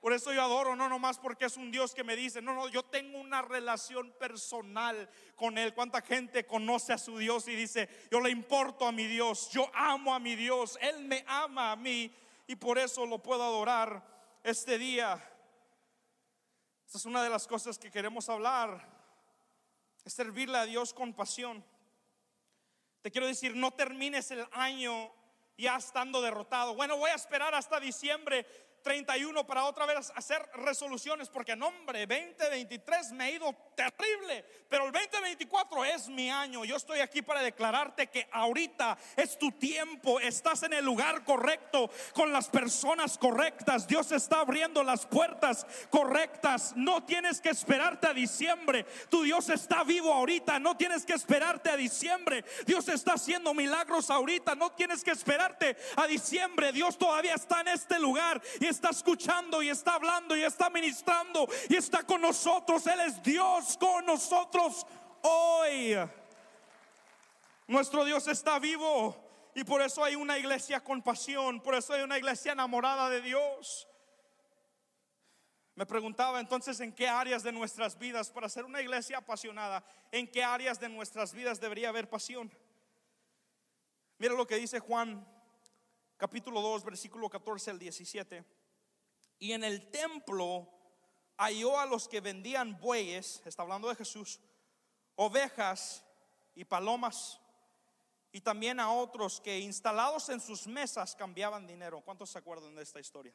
Por 0.00 0.12
eso 0.12 0.32
yo 0.32 0.42
adoro, 0.42 0.74
no 0.74 0.88
nomás 0.88 1.20
porque 1.20 1.44
es 1.44 1.56
un 1.56 1.70
Dios 1.70 1.94
que 1.94 2.02
me 2.02 2.16
dice, 2.16 2.42
no, 2.42 2.54
no, 2.54 2.68
yo 2.68 2.82
tengo 2.82 3.20
una 3.20 3.40
relación 3.40 4.10
personal 4.18 5.08
con 5.36 5.56
Él. 5.56 5.72
¿Cuánta 5.72 6.02
gente 6.02 6.44
conoce 6.44 6.92
a 6.92 6.98
su 6.98 7.18
Dios 7.18 7.46
y 7.46 7.54
dice, 7.54 7.88
yo 8.10 8.20
le 8.20 8.30
importo 8.30 8.84
a 8.84 8.90
mi 8.90 9.06
Dios, 9.06 9.48
yo 9.50 9.70
amo 9.74 10.12
a 10.12 10.18
mi 10.18 10.34
Dios, 10.34 10.76
Él 10.80 11.04
me 11.04 11.24
ama 11.28 11.70
a 11.70 11.76
mí 11.76 12.12
y 12.48 12.56
por 12.56 12.78
eso 12.78 13.06
lo 13.06 13.22
puedo 13.22 13.44
adorar 13.44 14.02
este 14.42 14.76
día? 14.76 15.24
Esta 16.88 16.96
es 16.96 17.04
una 17.04 17.22
de 17.22 17.28
las 17.28 17.46
cosas 17.46 17.78
que 17.78 17.90
queremos 17.90 18.30
hablar, 18.30 18.80
es 20.06 20.14
servirle 20.14 20.56
a 20.56 20.64
Dios 20.64 20.94
con 20.94 21.12
pasión. 21.12 21.62
Te 23.02 23.10
quiero 23.10 23.26
decir, 23.26 23.54
no 23.54 23.72
termines 23.72 24.30
el 24.30 24.46
año 24.52 25.12
ya 25.58 25.76
estando 25.76 26.22
derrotado. 26.22 26.74
Bueno, 26.74 26.96
voy 26.96 27.10
a 27.10 27.14
esperar 27.16 27.54
hasta 27.54 27.78
diciembre 27.78 28.46
31 28.82 29.46
para 29.46 29.64
otra 29.64 29.86
vez 29.86 30.12
hacer 30.14 30.48
resoluciones, 30.54 31.28
porque 31.28 31.56
nombre, 31.56 32.06
2023 32.06 33.12
me 33.12 33.24
ha 33.24 33.30
ido 33.30 33.54
terrible, 33.74 34.44
pero 34.68 34.86
el 34.86 34.92
2024 34.92 35.84
es 35.84 36.08
mi 36.08 36.30
año. 36.30 36.64
Yo 36.64 36.76
estoy 36.76 37.00
aquí 37.00 37.22
para 37.22 37.42
declararte 37.42 38.08
que 38.08 38.28
ahorita 38.32 38.98
es 39.16 39.38
tu 39.38 39.52
tiempo, 39.52 40.20
estás 40.20 40.62
en 40.62 40.72
el 40.72 40.84
lugar 40.84 41.24
correcto, 41.24 41.90
con 42.12 42.32
las 42.32 42.48
personas 42.48 43.18
correctas. 43.18 43.86
Dios 43.86 44.12
está 44.12 44.40
abriendo 44.40 44.82
las 44.82 45.06
puertas 45.06 45.66
correctas. 45.90 46.74
No 46.76 47.04
tienes 47.04 47.40
que 47.40 47.50
esperarte 47.50 48.06
a 48.06 48.14
diciembre. 48.14 48.84
Tu 49.08 49.22
Dios 49.22 49.48
está 49.48 49.84
vivo 49.84 50.12
ahorita, 50.12 50.58
no 50.58 50.76
tienes 50.76 51.04
que 51.04 51.14
esperarte 51.14 51.70
a 51.70 51.76
diciembre. 51.76 52.44
Dios 52.66 52.88
está 52.88 53.14
haciendo 53.14 53.54
milagros 53.54 54.10
ahorita, 54.10 54.54
no 54.54 54.72
tienes 54.72 55.04
que 55.04 55.10
esperarte 55.10 55.76
a 55.96 56.06
diciembre. 56.06 56.72
Dios 56.72 56.96
todavía 56.98 57.34
está 57.34 57.60
en 57.60 57.68
este 57.68 57.98
lugar 57.98 58.40
está 58.68 58.90
escuchando 58.90 59.62
y 59.62 59.68
está 59.68 59.94
hablando 59.94 60.36
y 60.36 60.42
está 60.42 60.70
ministrando 60.70 61.48
y 61.68 61.76
está 61.76 62.02
con 62.04 62.20
nosotros. 62.20 62.86
Él 62.86 63.00
es 63.00 63.22
Dios 63.22 63.76
con 63.78 64.06
nosotros 64.06 64.86
hoy. 65.22 65.96
Nuestro 67.66 68.04
Dios 68.04 68.26
está 68.28 68.58
vivo 68.58 69.16
y 69.54 69.64
por 69.64 69.82
eso 69.82 70.04
hay 70.04 70.14
una 70.14 70.38
iglesia 70.38 70.82
con 70.82 71.02
pasión, 71.02 71.60
por 71.60 71.74
eso 71.74 71.92
hay 71.92 72.02
una 72.02 72.16
iglesia 72.16 72.52
enamorada 72.52 73.10
de 73.10 73.20
Dios. 73.20 73.88
Me 75.74 75.86
preguntaba 75.86 76.40
entonces 76.40 76.80
en 76.80 76.92
qué 76.92 77.08
áreas 77.08 77.42
de 77.42 77.52
nuestras 77.52 77.96
vidas, 77.98 78.30
para 78.30 78.48
ser 78.48 78.64
una 78.64 78.80
iglesia 78.80 79.18
apasionada, 79.18 79.84
en 80.10 80.26
qué 80.26 80.42
áreas 80.42 80.80
de 80.80 80.88
nuestras 80.88 81.32
vidas 81.32 81.60
debería 81.60 81.90
haber 81.90 82.08
pasión. 82.08 82.50
Mira 84.18 84.34
lo 84.34 84.46
que 84.46 84.56
dice 84.56 84.80
Juan 84.80 85.24
capítulo 86.16 86.60
2, 86.60 86.82
versículo 86.82 87.30
14 87.30 87.70
al 87.70 87.78
17. 87.78 88.44
Y 89.38 89.52
en 89.52 89.64
el 89.64 89.90
templo 89.90 90.68
halló 91.36 91.78
a 91.78 91.86
los 91.86 92.08
que 92.08 92.20
vendían 92.20 92.78
bueyes, 92.80 93.40
está 93.44 93.62
hablando 93.62 93.88
de 93.88 93.94
Jesús, 93.94 94.40
ovejas 95.14 96.04
y 96.54 96.64
palomas, 96.64 97.40
y 98.32 98.40
también 98.40 98.80
a 98.80 98.92
otros 98.92 99.40
que 99.40 99.58
instalados 99.58 100.28
en 100.28 100.40
sus 100.40 100.66
mesas 100.66 101.14
cambiaban 101.14 101.66
dinero. 101.66 102.02
¿Cuántos 102.04 102.30
se 102.30 102.38
acuerdan 102.38 102.74
de 102.74 102.82
esta 102.82 103.00
historia? 103.00 103.34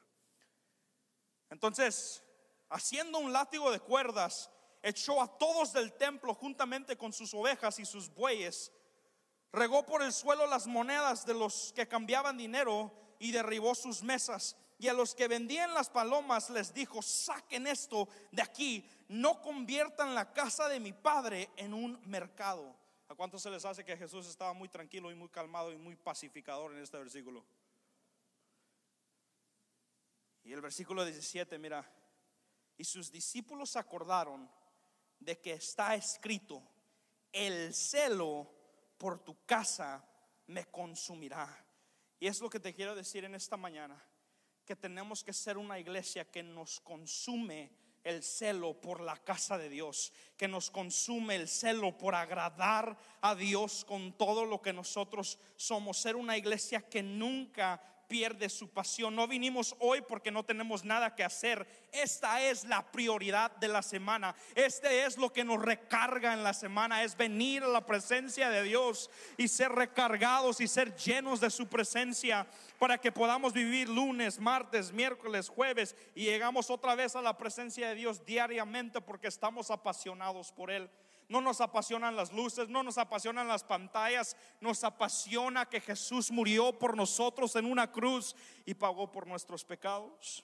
Entonces, 1.50 2.24
haciendo 2.70 3.20
un 3.20 3.32
látigo 3.32 3.72
de 3.72 3.80
cuerdas, 3.80 4.52
echó 4.82 5.22
a 5.22 5.38
todos 5.38 5.72
del 5.72 5.94
templo 5.94 6.34
juntamente 6.34 6.98
con 6.98 7.14
sus 7.14 7.34
ovejas 7.34 7.80
y 7.80 7.86
sus 7.86 8.14
bueyes, 8.14 8.72
regó 9.52 9.86
por 9.86 10.04
el 10.04 10.12
suelo 10.12 10.46
las 10.48 10.68
monedas 10.68 11.26
de 11.26 11.34
los 11.34 11.72
que 11.74 11.88
cambiaban 11.88 12.38
dinero 12.38 12.92
y 13.20 13.32
derribó 13.32 13.74
sus 13.76 14.04
mesas 14.04 14.58
y 14.80 14.88
a 14.88 14.94
los 14.94 15.16
que 15.16 15.28
vendían 15.28 15.74
las 15.74 15.90
palomas 15.90 16.50
les 16.50 16.74
dijo, 16.74 17.02
saquen 17.02 17.68
esto 17.68 18.08
de 18.32 18.42
aquí, 18.42 18.90
no 19.08 19.42
conviertan 19.42 20.16
la 20.16 20.34
casa 20.34 20.68
de 20.68 20.80
mi 20.80 20.94
padre 20.94 21.50
en 21.56 21.74
un 21.74 22.02
mercado. 22.06 22.76
¿A 23.08 23.16
cuánto 23.16 23.38
se 23.38 23.50
les 23.50 23.64
hace 23.64 23.86
que 23.86 23.98
Jesús 23.98 24.28
estaba 24.28 24.54
muy 24.54 24.70
tranquilo 24.70 25.12
y 25.12 25.16
muy 25.16 25.30
calmado 25.30 25.72
y 25.72 25.78
muy 25.78 25.96
pacificador 25.96 26.74
en 26.74 26.82
este 26.82 26.98
versículo? 26.98 27.46
Y 30.44 30.52
el 30.52 30.62
versículo 30.62 31.06
17, 31.06 31.58
mira, 31.58 31.90
y 32.78 32.84
sus 32.84 33.12
discípulos 33.12 33.76
acordaron 33.76 34.50
de 35.20 35.40
que 35.40 35.54
está 35.54 35.96
escrito, 35.96 36.62
el 37.32 37.74
celo 37.74 38.52
por 38.98 39.20
tu 39.20 39.46
casa 39.46 40.04
me 40.48 40.66
consumirá. 40.66 41.66
Y 42.20 42.28
es 42.28 42.42
lo 42.42 42.50
que 42.50 42.60
te 42.60 42.74
quiero 42.74 42.96
decir 42.96 43.24
en 43.26 43.36
esta 43.36 43.58
mañana 43.58 44.04
que 44.66 44.76
tenemos 44.76 45.24
que 45.24 45.34
ser 45.34 45.58
una 45.58 45.80
iglesia 45.80 46.26
que 46.26 46.44
nos 46.44 46.80
consume 46.80 47.72
el 48.04 48.22
celo 48.22 48.80
por 48.80 49.02
la 49.02 49.16
casa 49.18 49.58
de 49.58 49.70
Dios, 49.70 50.12
que 50.38 50.48
nos 50.48 50.70
consume 50.70 51.36
el 51.36 51.48
celo 51.48 51.98
por 51.98 52.16
agradar 52.16 52.98
a 53.22 53.36
Dios 53.36 53.86
con 53.86 54.14
todo 54.18 54.46
lo 54.46 54.62
que 54.62 54.74
nosotros 54.74 55.40
somos, 55.56 55.98
ser 55.98 56.16
una 56.16 56.38
iglesia 56.38 56.82
que 56.82 57.02
nunca 57.02 57.82
pierde 58.08 58.50
su 58.50 58.70
pasión. 58.70 59.16
No 59.16 59.28
vinimos 59.28 59.76
hoy 59.80 60.02
porque 60.02 60.32
no 60.32 60.44
tenemos 60.44 60.84
nada 60.84 61.16
que 61.16 61.24
hacer. 61.24 61.68
Esta 61.92 62.42
es 62.42 62.64
la 62.66 62.92
prioridad 62.92 63.56
de 63.58 63.68
la 63.68 63.82
semana. 63.82 64.36
Este 64.56 65.06
es 65.06 65.18
lo 65.18 65.32
que 65.32 65.44
nos 65.44 65.62
recarga 65.62 66.34
en 66.34 66.44
la 66.44 66.54
semana. 66.54 67.04
Es 67.04 67.18
venir 67.18 67.64
a 67.64 67.68
la 67.68 67.86
presencia 67.86 68.50
de 68.50 68.64
Dios 68.64 69.10
y 69.38 69.48
ser 69.48 69.72
recargados 69.72 70.62
y 70.62 70.68
ser 70.68 70.96
llenos 70.96 71.40
de 71.40 71.50
su 71.50 71.68
presencia 71.68 72.48
para 72.80 72.98
que 72.98 73.12
podamos 73.12 73.54
vivir 73.54 73.90
lunes, 73.90 74.40
martes, 74.40 74.92
miércoles, 74.92 75.50
jueves 75.50 75.96
y 76.16 76.26
llegamos 76.26 76.70
otra 76.70 76.96
vez 76.96 77.16
a 77.16 77.22
la 77.22 77.38
presencia 77.38 77.90
de 77.90 77.96
Dios 77.96 78.26
diariamente 78.26 79.02
porque 79.02 79.28
estamos 79.28 79.72
apasionados 79.72 80.52
por 80.52 80.72
Él. 80.72 80.90
No 81.30 81.42
nos 81.42 81.62
apasionan 81.62 82.16
las 82.16 82.32
luces, 82.32 82.70
no 82.70 82.84
nos 82.84 82.98
apasionan 82.98 83.48
las 83.48 83.64
pantallas, 83.64 84.36
nos 84.60 84.84
apasiona 84.84 85.68
que 85.68 85.82
Jesús 85.82 86.32
murió 86.32 86.78
por 86.78 86.96
nosotros 86.96 87.56
en 87.56 87.66
una 87.66 87.92
cruz 87.92 88.36
y 88.66 88.74
pagó 88.74 89.12
por 89.12 89.28
nuestros 89.28 89.64
pecados. 89.64 90.44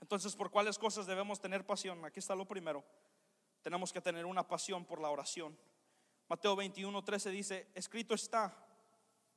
Entonces, 0.00 0.34
¿por 0.34 0.50
cuáles 0.50 0.78
cosas 0.78 1.06
debemos 1.06 1.40
tener 1.40 1.64
pasión? 1.64 2.04
Aquí 2.04 2.18
está 2.18 2.34
lo 2.34 2.46
primero. 2.46 2.84
Tenemos 3.62 3.92
que 3.92 4.00
tener 4.00 4.26
una 4.26 4.46
pasión 4.46 4.84
por 4.84 5.00
la 5.00 5.10
oración. 5.10 5.56
Mateo 6.28 6.56
21, 6.56 7.02
13 7.02 7.30
dice, 7.30 7.68
escrito 7.74 8.14
está, 8.14 8.56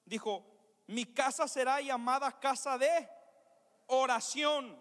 dijo, 0.05 0.45
mi 0.88 1.05
casa 1.05 1.47
será 1.47 1.81
llamada 1.81 2.39
casa 2.39 2.77
de 2.77 3.09
oración, 3.88 4.77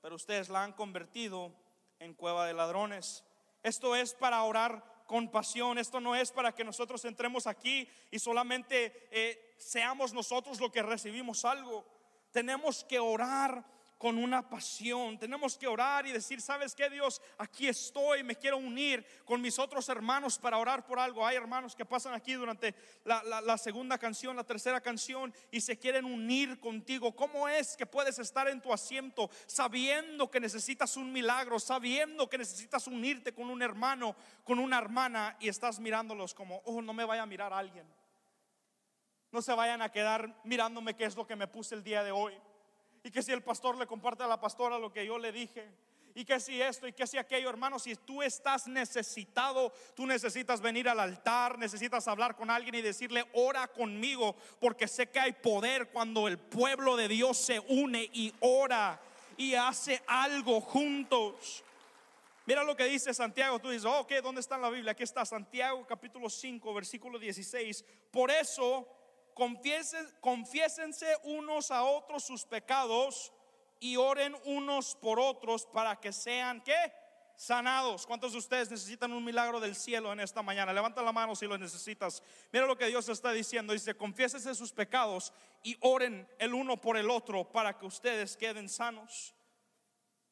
pero 0.00 0.16
ustedes 0.16 0.48
la 0.48 0.62
han 0.62 0.72
convertido 0.72 1.52
en 1.98 2.14
cueva 2.14 2.46
de 2.46 2.54
ladrones. 2.54 3.24
Esto 3.62 3.94
es 3.94 4.14
para 4.14 4.42
orar 4.42 5.04
con 5.06 5.28
pasión. 5.28 5.78
Esto 5.78 6.00
no 6.00 6.14
es 6.16 6.30
para 6.32 6.54
que 6.54 6.64
nosotros 6.64 7.04
entremos 7.04 7.46
aquí 7.46 7.88
y 8.10 8.18
solamente 8.18 9.08
eh, 9.10 9.54
seamos 9.58 10.12
nosotros 10.12 10.60
lo 10.60 10.72
que 10.72 10.82
recibimos 10.82 11.44
algo. 11.44 11.84
Tenemos 12.30 12.84
que 12.84 12.98
orar 12.98 13.64
con 14.02 14.18
una 14.18 14.42
pasión. 14.42 15.16
Tenemos 15.16 15.56
que 15.56 15.68
orar 15.68 16.08
y 16.08 16.10
decir, 16.10 16.40
¿sabes 16.40 16.74
qué 16.74 16.90
Dios? 16.90 17.22
Aquí 17.38 17.68
estoy, 17.68 18.24
me 18.24 18.34
quiero 18.34 18.56
unir 18.56 19.06
con 19.24 19.40
mis 19.40 19.60
otros 19.60 19.88
hermanos 19.88 20.40
para 20.40 20.58
orar 20.58 20.84
por 20.84 20.98
algo. 20.98 21.24
Hay 21.24 21.36
hermanos 21.36 21.76
que 21.76 21.84
pasan 21.84 22.12
aquí 22.12 22.32
durante 22.32 22.74
la, 23.04 23.56
segunda 23.58 23.98
canción, 23.98 24.34
la 24.34 24.42
tercera 24.42 24.80
canción 24.80 25.32
y 25.52 25.60
se 25.60 25.78
quieren 25.78 26.04
unir 26.04 26.58
contigo. 26.58 27.14
¿Cómo 27.14 27.48
es 27.48 27.76
que 27.76 27.86
puedes 27.86 28.18
estar 28.18 28.48
en 28.48 28.60
tu 28.60 28.72
asiento 28.72 29.30
sabiendo 29.46 30.28
que 30.28 30.40
necesitas 30.40 30.96
un 30.96 31.12
milagro, 31.12 31.60
sabiendo 31.60 32.28
que 32.28 32.38
necesitas 32.38 32.88
unirte 32.88 33.32
con 33.32 33.50
un 33.50 33.62
hermano, 33.62 34.16
con 34.42 34.58
una 34.58 34.78
hermana 34.78 35.36
y 35.38 35.46
estás 35.46 35.78
mirándolos 35.78 36.34
como, 36.34 36.60
oh, 36.64 36.82
no 36.82 36.92
me 36.92 37.04
vaya 37.04 37.22
a 37.22 37.26
mirar 37.26 37.52
alguien? 37.52 37.86
No 39.30 39.40
se 39.42 39.54
vayan 39.54 39.80
a 39.80 39.92
quedar 39.92 40.40
mirándome 40.42 40.96
qué 40.96 41.04
es 41.04 41.14
lo 41.14 41.24
que 41.24 41.36
me 41.36 41.46
puse 41.46 41.76
el 41.76 41.84
día 41.84 42.02
de 42.02 42.10
hoy 42.10 42.34
y 43.04 43.10
que 43.10 43.22
si 43.22 43.32
el 43.32 43.42
pastor 43.42 43.76
le 43.76 43.86
comparte 43.86 44.22
a 44.22 44.26
la 44.26 44.40
pastora 44.40 44.78
lo 44.78 44.92
que 44.92 45.04
yo 45.04 45.18
le 45.18 45.32
dije. 45.32 45.68
Y 46.14 46.26
que 46.26 46.38
si 46.40 46.60
esto 46.60 46.86
y 46.86 46.92
que 46.92 47.06
si 47.06 47.16
aquello, 47.16 47.48
hermano, 47.48 47.78
si 47.78 47.96
tú 47.96 48.22
estás 48.22 48.66
necesitado, 48.66 49.72
tú 49.96 50.06
necesitas 50.06 50.60
venir 50.60 50.86
al 50.88 51.00
altar, 51.00 51.58
necesitas 51.58 52.06
hablar 52.06 52.36
con 52.36 52.50
alguien 52.50 52.74
y 52.74 52.82
decirle, 52.82 53.24
ora 53.32 53.66
conmigo, 53.66 54.36
porque 54.60 54.86
sé 54.86 55.08
que 55.08 55.18
hay 55.18 55.32
poder 55.32 55.88
cuando 55.88 56.28
el 56.28 56.38
pueblo 56.38 56.96
de 56.96 57.08
Dios 57.08 57.38
se 57.38 57.60
une 57.60 58.10
y 58.12 58.34
ora 58.40 59.00
y 59.38 59.54
hace 59.54 60.02
algo 60.06 60.60
juntos. 60.60 61.64
Mira 62.44 62.62
lo 62.62 62.76
que 62.76 62.84
dice 62.84 63.14
Santiago, 63.14 63.58
tú 63.58 63.70
dices, 63.70 63.86
ok, 63.86 64.12
¿dónde 64.22 64.40
está 64.42 64.56
en 64.56 64.62
la 64.62 64.70
Biblia? 64.70 64.92
Aquí 64.92 65.04
está 65.04 65.24
Santiago 65.24 65.86
capítulo 65.86 66.28
5, 66.28 66.74
versículo 66.74 67.18
16. 67.18 67.84
Por 68.10 68.30
eso 68.30 68.86
confiésense 69.34 71.16
unos 71.24 71.70
a 71.70 71.84
otros 71.84 72.24
sus 72.24 72.44
pecados 72.44 73.32
y 73.80 73.96
oren 73.96 74.36
unos 74.44 74.94
por 74.94 75.18
otros 75.18 75.66
para 75.66 75.98
que 75.98 76.12
sean 76.12 76.60
¿qué? 76.62 76.92
Sanados. 77.34 78.06
¿Cuántos 78.06 78.32
de 78.32 78.38
ustedes 78.38 78.70
necesitan 78.70 79.12
un 79.12 79.24
milagro 79.24 79.58
del 79.58 79.74
cielo 79.74 80.12
en 80.12 80.20
esta 80.20 80.42
mañana? 80.42 80.72
Levanta 80.72 81.02
la 81.02 81.12
mano 81.12 81.34
si 81.34 81.46
lo 81.46 81.58
necesitas. 81.58 82.22
Mira 82.52 82.66
lo 82.66 82.76
que 82.76 82.86
Dios 82.86 83.08
está 83.08 83.32
diciendo. 83.32 83.72
Dice, 83.72 83.96
confiésense 83.96 84.54
sus 84.54 84.72
pecados 84.72 85.32
y 85.62 85.76
oren 85.80 86.28
el 86.38 86.54
uno 86.54 86.80
por 86.80 86.96
el 86.96 87.10
otro 87.10 87.50
para 87.50 87.76
que 87.76 87.86
ustedes 87.86 88.36
queden 88.36 88.68
sanos. 88.68 89.34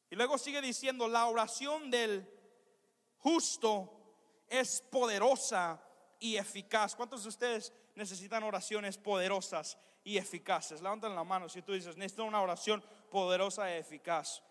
Y 0.09 0.15
luego 0.15 0.37
sigue 0.37 0.61
diciendo, 0.61 1.07
la 1.07 1.25
oración 1.25 1.91
del 1.91 2.29
justo 3.17 4.15
es 4.47 4.81
poderosa 4.81 5.81
y 6.19 6.37
eficaz. 6.37 6.95
¿Cuántos 6.95 7.23
de 7.23 7.29
ustedes 7.29 7.73
necesitan 7.95 8.43
oraciones 8.43 8.97
poderosas 8.97 9.77
y 10.03 10.17
eficaces. 10.17 10.81
Levanten 10.81 11.15
la 11.15 11.23
mano 11.23 11.49
si 11.49 11.61
tú 11.61 11.73
dices, 11.73 11.97
necesito 11.97 12.25
una 12.25 12.41
oración 12.41 12.83
poderosa 13.09 13.69
y 13.69 13.77
eficaz. 13.79 14.43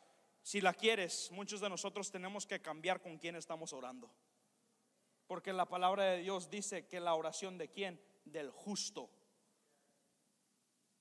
Si 0.42 0.60
la 0.60 0.72
quieres, 0.72 1.30
muchos 1.32 1.60
de 1.60 1.68
nosotros 1.68 2.10
tenemos 2.10 2.46
que 2.46 2.60
cambiar 2.60 3.00
con 3.00 3.18
quién 3.18 3.36
estamos 3.36 3.72
orando. 3.72 4.10
Porque 5.26 5.52
la 5.52 5.66
palabra 5.66 6.04
de 6.04 6.18
Dios 6.18 6.50
dice 6.50 6.86
que 6.86 6.98
la 6.98 7.14
oración 7.14 7.56
de 7.58 7.68
quién? 7.70 8.00
Del 8.24 8.50
justo. 8.50 9.10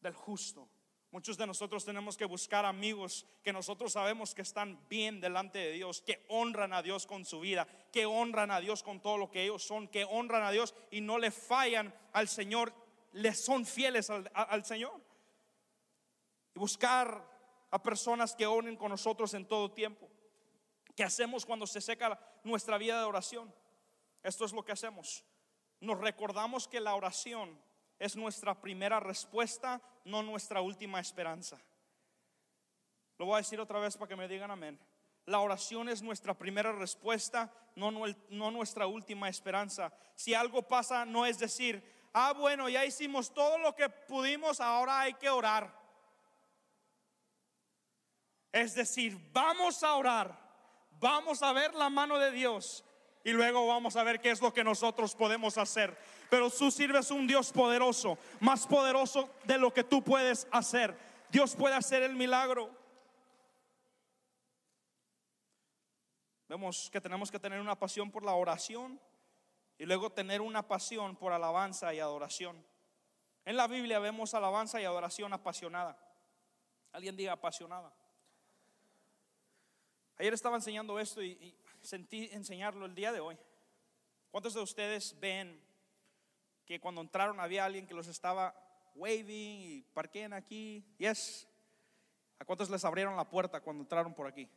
Del 0.01 0.13
justo. 0.13 0.69
Muchos 1.11 1.37
de 1.37 1.47
nosotros 1.47 1.83
tenemos 1.85 2.15
que 2.15 2.25
buscar 2.25 2.65
amigos 2.65 3.25
que 3.41 3.51
nosotros 3.51 3.93
sabemos 3.93 4.35
que 4.35 4.43
están 4.43 4.79
bien 4.89 5.19
delante 5.19 5.57
de 5.57 5.71
Dios, 5.71 6.01
que 6.01 6.23
honran 6.29 6.71
a 6.71 6.83
Dios 6.83 7.07
con 7.07 7.25
su 7.25 7.39
vida, 7.39 7.67
que 7.91 8.05
honran 8.05 8.51
a 8.51 8.59
Dios 8.59 8.83
con 8.83 9.01
todo 9.01 9.17
lo 9.17 9.31
que 9.31 9.43
ellos 9.43 9.63
son, 9.63 9.87
que 9.87 10.05
honran 10.05 10.43
a 10.43 10.51
Dios 10.51 10.75
y 10.91 11.01
no 11.01 11.17
le 11.17 11.31
fallan 11.31 11.95
al 12.13 12.27
Señor, 12.27 12.71
les 13.13 13.43
son 13.43 13.65
fieles 13.65 14.11
al, 14.11 14.65
Señor. 14.65 15.01
Y 16.53 16.59
buscar 16.59 17.27
a 17.71 17.81
personas 17.81 18.35
que 18.35 18.45
oren 18.45 18.75
con 18.75 18.91
nosotros 18.91 19.33
en 19.33 19.47
todo 19.47 19.71
tiempo. 19.71 20.07
¿Qué 20.95 21.03
hacemos 21.03 21.43
cuando 21.43 21.65
se 21.65 21.81
seca 21.81 22.19
nuestra 22.43 22.77
vida 22.77 22.99
de 22.99 23.05
oración? 23.05 23.51
Esto 24.21 24.45
es 24.45 24.53
lo 24.53 24.63
que 24.63 24.73
hacemos. 24.73 25.23
Nos 25.79 25.99
recordamos 25.99 26.67
que 26.67 26.79
la 26.79 26.93
oración 26.93 27.59
es 27.99 28.15
nuestra 28.15 28.59
primera 28.59 28.99
respuesta, 28.99 29.81
no 30.05 30.23
nuestra 30.23 30.61
última 30.61 30.99
esperanza. 30.99 31.59
Lo 33.17 33.25
voy 33.25 33.35
a 33.35 33.37
decir 33.37 33.59
otra 33.59 33.79
vez 33.79 33.97
para 33.97 34.07
que 34.07 34.15
me 34.15 34.29
digan 34.29 34.49
amén. 34.49 34.79
La 35.25 35.41
oración 35.41 35.89
es 35.89 36.01
nuestra 36.01 36.33
primera 36.33 36.71
respuesta, 36.71 37.53
no, 37.75 37.91
no, 37.91 38.51
nuestra 38.51 38.87
última 38.87 39.27
esperanza. 39.27 39.93
Si 40.15 40.33
algo 40.33 40.63
pasa, 40.63 41.05
no 41.05 41.25
es 41.25 41.37
decir, 41.37 41.83
ah, 42.13 42.33
bueno, 42.33 42.69
ya 42.69 42.85
hicimos 42.85 43.33
todo 43.33 43.57
lo 43.57 43.75
que 43.75 43.89
pudimos, 43.89 44.61
ahora 44.61 45.01
hay 45.01 45.13
que 45.13 45.29
orar. 45.29 45.77
Es 48.51 48.73
decir, 48.73 49.19
vamos 49.31 49.83
a 49.83 49.93
orar, 49.95 50.35
vamos 50.99 51.43
a 51.43 51.53
ver 51.53 51.75
la 51.75 51.89
mano 51.89 52.17
de 52.17 52.31
Dios 52.31 52.83
y 53.23 53.31
luego 53.31 53.67
vamos 53.67 53.95
a 53.95 54.03
ver 54.03 54.19
qué 54.19 54.31
es 54.31 54.41
lo 54.41 54.53
que 54.53 54.63
nosotros 54.63 55.13
podemos 55.13 55.57
hacer. 55.57 55.95
Pero 56.29 56.49
tú 56.49 56.69
sirves 56.69 57.11
un 57.11 57.25
Dios 57.25 57.51
poderoso, 57.51 58.17
más 58.39 58.67
poderoso 58.67 59.29
de 59.45 59.57
lo 59.57 59.73
que 59.73 59.83
tú 59.83 60.03
puedes 60.03 60.47
hacer. 60.51 60.95
Dios 61.31 61.55
puede 61.55 61.75
hacer 61.75 62.03
el 62.03 62.15
milagro. 62.15 62.69
Vemos 66.47 66.89
que 66.91 66.99
tenemos 66.99 67.29
que 67.29 67.39
tener 67.39 67.59
una 67.59 67.77
pasión 67.77 68.11
por 68.11 68.23
la 68.23 68.33
oración 68.33 68.99
y 69.77 69.85
luego 69.85 70.11
tener 70.11 70.41
una 70.41 70.67
pasión 70.67 71.15
por 71.15 71.31
alabanza 71.31 71.93
y 71.93 71.99
adoración. 71.99 72.63
En 73.45 73.55
la 73.55 73.67
Biblia 73.67 73.99
vemos 73.99 74.33
alabanza 74.33 74.81
y 74.81 74.85
adoración 74.85 75.31
apasionada. 75.33 75.97
Alguien 76.91 77.15
diga 77.15 77.33
apasionada. 77.33 77.93
Ayer 80.17 80.33
estaba 80.33 80.57
enseñando 80.57 80.99
esto 80.99 81.23
y, 81.23 81.55
sentí 81.81 82.29
enseñarlo 82.33 82.85
el 82.85 82.93
día 82.93 83.13
de 83.13 83.21
hoy. 83.21 83.37
¿Cuántos 84.31 84.53
de 84.53 84.59
ustedes 84.59 85.17
ven 85.19 85.59
que 86.69 86.79
cuando 86.79 87.01
entraron 87.01 87.39
había 87.39 87.65
alguien 87.65 87.87
que 87.87 87.95
los 87.95 88.05
estaba 88.05 88.53
waving 88.93 89.25
y 89.59 89.81
parqueen 89.91 90.33
aquí? 90.33 90.85
Yes. 90.99 91.47
¿A 92.37 92.45
cuántos 92.45 92.69
les 92.69 92.85
abrieron 92.85 93.15
la 93.15 93.27
puerta 93.27 93.59
cuando 93.59 93.81
entraron 93.81 94.13
por 94.13 94.27
aquí? 94.27 94.47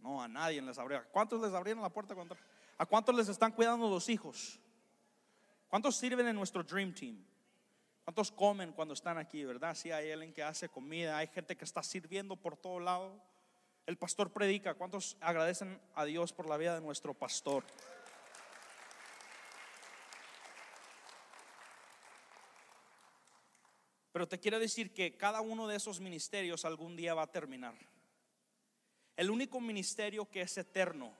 No, 0.00 0.20
a 0.20 0.26
nadie 0.26 0.60
les 0.60 0.76
abrió. 0.80 0.98
¿A 0.98 1.04
cuántos 1.04 1.40
les 1.40 1.54
abrieron 1.54 1.80
la 1.80 1.90
puerta 1.90 2.16
cuando 2.16 2.36
¿A 2.76 2.84
cuántos 2.84 3.14
les 3.14 3.28
están 3.28 3.52
cuidando 3.52 3.88
los 3.88 4.08
hijos? 4.08 4.58
¿Cuántos 5.68 5.94
sirven 5.94 6.26
en 6.26 6.34
nuestro 6.34 6.64
Dream 6.64 6.92
Team? 6.92 7.24
¿Cuántos 8.02 8.32
comen 8.32 8.72
cuando 8.72 8.92
están 8.92 9.16
aquí, 9.16 9.44
verdad? 9.44 9.76
Sí, 9.76 9.92
hay 9.92 10.10
alguien 10.10 10.32
que 10.32 10.42
hace 10.42 10.68
comida, 10.68 11.18
hay 11.18 11.28
gente 11.28 11.56
que 11.56 11.64
está 11.64 11.84
sirviendo 11.84 12.34
por 12.34 12.56
todo 12.56 12.80
lado. 12.80 13.22
El 13.86 13.96
pastor 13.96 14.32
predica. 14.32 14.74
¿Cuántos 14.74 15.16
agradecen 15.20 15.80
a 15.94 16.04
Dios 16.04 16.32
por 16.32 16.48
la 16.48 16.56
vida 16.56 16.74
de 16.74 16.80
nuestro 16.80 17.14
pastor? 17.14 17.62
Pero 24.16 24.26
te 24.26 24.40
quiero 24.40 24.58
decir 24.58 24.94
que 24.94 25.14
cada 25.18 25.42
uno 25.42 25.68
de 25.68 25.76
esos 25.76 26.00
ministerios 26.00 26.64
algún 26.64 26.96
día 26.96 27.12
va 27.12 27.24
a 27.24 27.30
terminar. 27.30 27.74
El 29.14 29.30
único 29.30 29.60
ministerio 29.60 30.30
que 30.30 30.40
es 30.40 30.56
eterno 30.56 31.12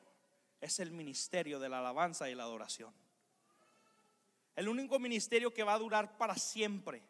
es 0.62 0.80
el 0.80 0.92
ministerio 0.92 1.60
de 1.60 1.68
la 1.68 1.80
alabanza 1.80 2.30
y 2.30 2.34
la 2.34 2.44
adoración. 2.44 2.94
El 4.54 4.66
único 4.66 4.98
ministerio 4.98 5.52
que 5.52 5.62
va 5.62 5.74
a 5.74 5.78
durar 5.78 6.16
para 6.16 6.36
siempre 6.36 7.02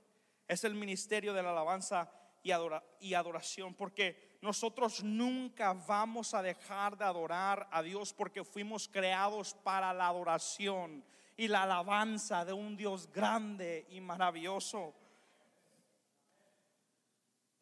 es 0.49 0.65
el 0.65 0.75
ministerio 0.75 1.33
de 1.33 1.45
la 1.45 1.51
alabanza 1.51 2.11
y, 2.43 2.51
adoración, 2.51 3.73
porque 3.75 4.39
nosotros 4.43 5.05
nunca 5.05 5.73
vamos 5.73 6.35
a 6.35 6.43
dejar 6.43 6.99
de 6.99 7.05
adorar 7.05 7.69
a 7.71 7.81
Dios 7.81 8.13
porque 8.13 8.43
fuimos 8.43 8.89
creados 8.89 9.55
para 9.63 9.95
la 9.95 10.09
adoración 10.09 11.05
y 11.37 11.47
la 11.47 11.63
alabanza 11.63 12.45
de 12.45 12.55
un 12.55 12.77
Dios 12.77 13.09
grande 13.13 13.87
y 13.91 14.01
maravilloso. 14.01 15.06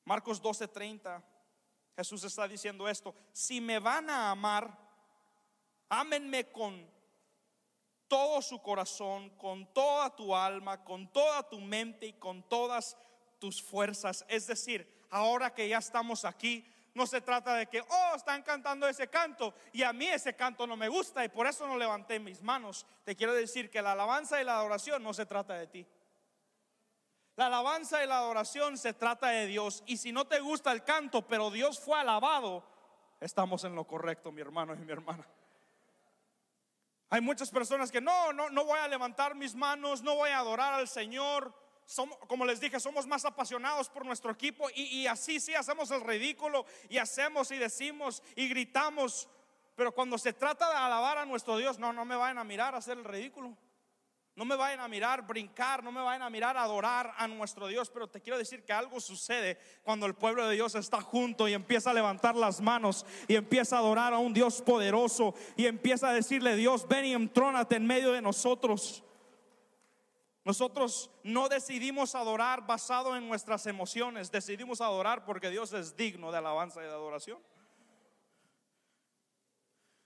Marcos 0.05 0.43
12:30, 0.43 1.23
Jesús 1.97 2.25
está 2.25 2.47
diciendo 2.49 2.89
esto, 2.89 3.15
si 3.33 3.61
me 3.61 3.79
van 3.79 4.11
a 4.11 4.31
amar, 4.31 4.77
ámenme 5.89 6.51
con 6.51 6.91
todo 8.09 8.43
su 8.43 8.61
corazón, 8.61 9.31
con 9.31 9.73
toda 9.73 10.15
tu 10.15 10.35
alma, 10.35 10.85
con 10.85 11.11
toda 11.13 11.49
tu 11.49 11.61
mente 11.61 12.07
y 12.07 12.13
con 12.15 12.43
todas 12.49 12.97
tus 13.39 13.63
fuerzas. 13.63 14.25
Es 14.29 14.47
decir, 14.47 15.07
ahora 15.11 15.55
que 15.55 15.69
ya 15.69 15.79
estamos 15.79 16.25
aquí, 16.25 16.71
no 16.95 17.07
se 17.07 17.21
trata 17.21 17.55
de 17.55 17.67
que, 17.67 17.81
oh, 17.81 18.15
están 18.15 18.43
cantando 18.43 18.87
ese 18.87 19.09
canto 19.09 19.53
y 19.73 19.83
a 19.83 19.93
mí 19.93 20.07
ese 20.07 20.37
canto 20.37 20.67
no 20.67 20.77
me 20.77 20.89
gusta 20.89 21.25
y 21.25 21.29
por 21.29 21.47
eso 21.47 21.67
no 21.67 21.77
levanté 21.77 22.21
mis 22.21 22.41
manos. 22.41 22.87
Te 23.05 23.17
quiero 23.17 23.35
decir 23.35 23.69
que 23.69 23.83
la 23.83 23.93
alabanza 23.93 24.41
y 24.41 24.45
la 24.45 24.55
adoración 24.55 25.03
no 25.03 25.13
se 25.13 25.27
trata 25.27 25.55
de 25.55 25.67
ti. 25.67 25.87
La 27.37 27.47
alabanza 27.47 28.05
y 28.05 28.07
la 28.07 28.19
adoración 28.19 28.79
se 28.79 28.93
trata 28.93 29.29
de 29.29 29.47
Dios. 29.47 29.83
Y 29.87 29.97
si 29.97 30.13
no 30.13 30.27
te 30.27 30.41
gusta 30.41 30.73
el 30.73 30.85
canto, 30.85 31.27
pero 31.27 31.51
Dios 31.51 31.81
fue 31.81 31.99
alabado, 31.99 32.65
estamos 33.21 33.65
en 33.65 33.75
lo 33.75 33.85
correcto, 33.85 34.31
mi 34.31 34.41
hermano 34.41 34.75
y 34.75 34.79
mi 34.79 34.93
hermana. 34.93 35.27
Hay 37.11 37.21
muchas 37.21 37.51
personas 37.51 37.91
que 37.91 38.01
no, 38.01 38.33
no, 38.33 38.51
no 38.51 38.65
voy 38.65 38.79
a 38.79 38.89
levantar 38.89 39.35
mis 39.35 39.55
manos, 39.55 40.03
no 40.03 40.17
voy 40.17 40.31
a 40.31 40.39
adorar 40.39 40.75
al 40.75 40.89
Señor 40.89 41.55
somos, 41.87 42.17
como 42.29 42.45
les 42.45 42.61
dije, 42.61 42.81
somos 42.81 43.07
más 43.07 43.25
apasionados 43.25 43.89
por 43.89 44.07
nuestro 44.07 44.31
equipo 44.31 44.69
y, 44.75 44.83
y 44.83 45.07
así 45.07 45.39
sí 45.39 45.55
hacemos 45.55 45.91
el 45.91 46.01
ridículo 46.01 46.65
y 46.89 46.99
hacemos 46.99 47.51
y 47.51 47.59
decimos 47.59 48.23
y 48.37 48.49
gritamos. 48.49 49.29
Pero 49.75 49.93
cuando 49.93 50.17
se 50.19 50.33
trata 50.33 50.71
de 50.71 50.77
alabar 50.77 51.19
a 51.19 51.27
nuestro 51.27 51.59
Dios, 51.59 51.79
no, 51.79 51.93
no 51.93 52.05
me 52.05 52.17
vayan 52.17 52.39
a 52.39 52.45
mirar 52.45 52.75
a 52.75 52.79
hacer 52.79 52.97
el 52.97 53.05
ridículo. 53.05 53.57
No 54.37 54.45
me 54.45 54.57
vayan 54.57 54.81
a 54.81 54.89
mirar 54.89 55.25
brincar, 55.25 55.85
no 55.85 55.93
me 55.93 56.01
vayan 56.01 56.23
a 56.23 56.31
mirar 56.31 56.57
adorar 56.57 57.15
a 57.17 57.29
nuestro 57.29 57.69
Dios, 57.69 57.89
pero 57.89 58.09
te 58.09 58.21
quiero 58.21 58.37
decir 58.37 58.65
que 58.65 58.73
algo 58.73 58.99
sucede 58.99 59.59
cuando 59.85 60.07
el 60.07 60.15
pueblo 60.15 60.49
de 60.49 60.57
Dios 60.57 60.75
está 60.75 61.01
junto 61.01 61.47
y 61.47 61.55
empieza 61.55 61.91
a 61.91 61.95
levantar 61.95 62.35
las 62.35 62.61
manos 62.61 63.07
y 63.29 63.37
empieza 63.37 63.77
a 63.77 63.79
adorar 63.79 64.13
a 64.13 64.19
un 64.19 64.35
Dios 64.35 64.61
poderoso 64.61 65.35
y 65.57 65.67
empieza 65.67 66.09
a 66.09 66.13
decirle, 66.13 66.57
Dios, 66.57 66.89
ven 66.89 67.05
y 67.05 67.13
entrónate 67.13 67.77
en 67.77 67.87
medio 67.87 68.11
de 68.11 68.23
nosotros. 68.23 69.05
Nosotros 70.45 71.11
no 71.23 71.49
decidimos 71.49 72.17
adorar 72.17 72.67
basado 72.67 73.17
en 73.17 73.29
nuestras 73.29 73.67
emociones, 73.67 74.33
decidimos 74.33 74.81
adorar 74.81 75.25
porque 75.25 75.49
Dios 75.49 75.73
es 75.73 75.97
digno 75.97 76.33
de 76.33 76.39
alabanza 76.39 76.81
y 76.81 76.87
de 76.87 76.91
adoración. 76.91 77.39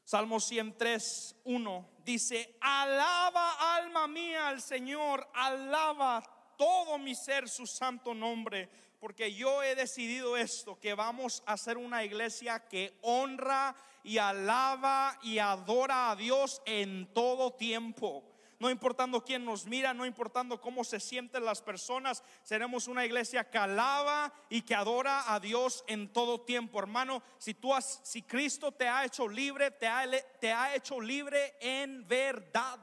Salmo 0.08 0.40
103, 0.40 1.36
1 1.44 1.88
dice, 2.02 2.56
alaba 2.62 3.76
alma 3.76 4.08
mía 4.08 4.48
al 4.48 4.62
Señor, 4.62 5.28
alaba 5.34 6.22
todo 6.56 6.96
mi 6.96 7.14
ser 7.14 7.46
su 7.46 7.66
santo 7.66 8.14
nombre, 8.14 8.70
porque 9.00 9.34
yo 9.34 9.62
he 9.62 9.74
decidido 9.74 10.38
esto, 10.38 10.80
que 10.80 10.94
vamos 10.94 11.42
a 11.44 11.58
ser 11.58 11.76
una 11.76 12.04
iglesia 12.04 12.66
que 12.70 12.96
honra 13.02 13.76
y 14.02 14.16
alaba 14.16 15.18
y 15.22 15.40
adora 15.40 16.12
a 16.12 16.16
Dios 16.16 16.62
en 16.64 17.12
todo 17.12 17.52
tiempo 17.52 18.24
no 18.58 18.70
importando 18.70 19.24
quién 19.24 19.44
nos 19.44 19.66
mira, 19.66 19.94
no 19.94 20.04
importando 20.04 20.60
cómo 20.60 20.84
se 20.84 21.00
sienten 21.00 21.44
las 21.44 21.62
personas, 21.62 22.22
seremos 22.42 22.88
una 22.88 23.04
iglesia 23.04 23.48
que 23.48 23.58
alaba 23.58 24.32
y 24.48 24.62
que 24.62 24.74
adora 24.74 25.32
a 25.32 25.40
Dios 25.40 25.84
en 25.86 26.12
todo 26.12 26.40
tiempo, 26.40 26.78
hermano. 26.78 27.22
Si 27.38 27.54
tú 27.54 27.74
has, 27.74 28.00
si 28.02 28.22
Cristo 28.22 28.72
te 28.72 28.88
ha 28.88 29.04
hecho 29.04 29.28
libre, 29.28 29.70
te 29.70 29.86
ha, 29.86 30.04
te 30.40 30.52
ha 30.52 30.74
hecho 30.74 31.00
libre 31.00 31.54
en 31.60 32.06
verdad. 32.06 32.80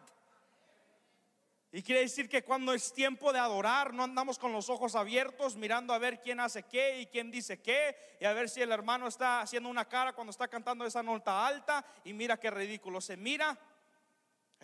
Y 1.75 1.83
quiere 1.83 1.99
decir 1.99 2.29
que 2.29 2.41
cuando 2.41 2.73
es 2.73 2.93
tiempo 2.93 3.33
de 3.33 3.39
adorar, 3.39 3.93
no 3.93 4.01
andamos 4.01 4.39
con 4.39 4.53
los 4.53 4.69
ojos 4.69 4.95
abiertos 4.95 5.57
mirando 5.57 5.93
a 5.93 5.97
ver 5.97 6.21
quién 6.21 6.39
hace 6.39 6.63
qué 6.63 7.01
y 7.01 7.07
quién 7.07 7.29
dice 7.29 7.61
qué, 7.61 7.97
y 8.21 8.23
a 8.23 8.31
ver 8.31 8.47
si 8.47 8.61
el 8.61 8.71
hermano 8.71 9.07
está 9.07 9.41
haciendo 9.41 9.67
una 9.67 9.83
cara 9.83 10.13
cuando 10.13 10.31
está 10.31 10.47
cantando 10.47 10.85
esa 10.85 11.03
nota 11.03 11.45
alta 11.45 11.85
y 12.05 12.13
mira 12.13 12.39
qué 12.39 12.49
ridículo 12.49 13.01
se 13.01 13.17
mira. 13.17 13.59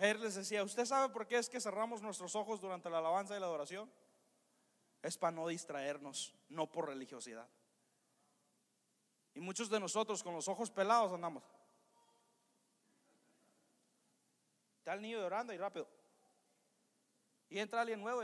Él 0.02 0.20
les 0.20 0.34
decía, 0.34 0.64
¿usted 0.64 0.84
sabe 0.86 1.14
por 1.14 1.28
qué 1.28 1.38
es 1.38 1.48
que 1.48 1.62
cerramos 1.62 2.02
nuestros 2.02 2.36
ojos 2.36 2.60
durante 2.60 2.90
la 2.90 2.98
alabanza 2.98 3.38
y 3.38 3.40
la 3.40 3.46
adoración? 3.46 3.88
Es 5.04 5.16
para 5.16 5.32
no 5.32 5.48
distraernos, 5.48 6.34
no 6.50 6.66
por 6.72 6.88
religiosidad. 6.88 7.48
Y 9.36 9.42
muchos 9.42 9.70
de 9.70 9.80
nosotros 9.80 10.24
con 10.24 10.34
los 10.34 10.48
ojos 10.48 10.72
pelados 10.72 11.14
andamos. 11.14 11.44
Está 14.80 14.94
el 14.94 15.04
niño 15.04 15.20
llorando 15.20 15.54
y 15.54 15.58
rápido. 15.58 15.88
Y 17.48 17.60
entra 17.60 17.82
alguien 17.82 18.02
nuevo. 18.02 18.24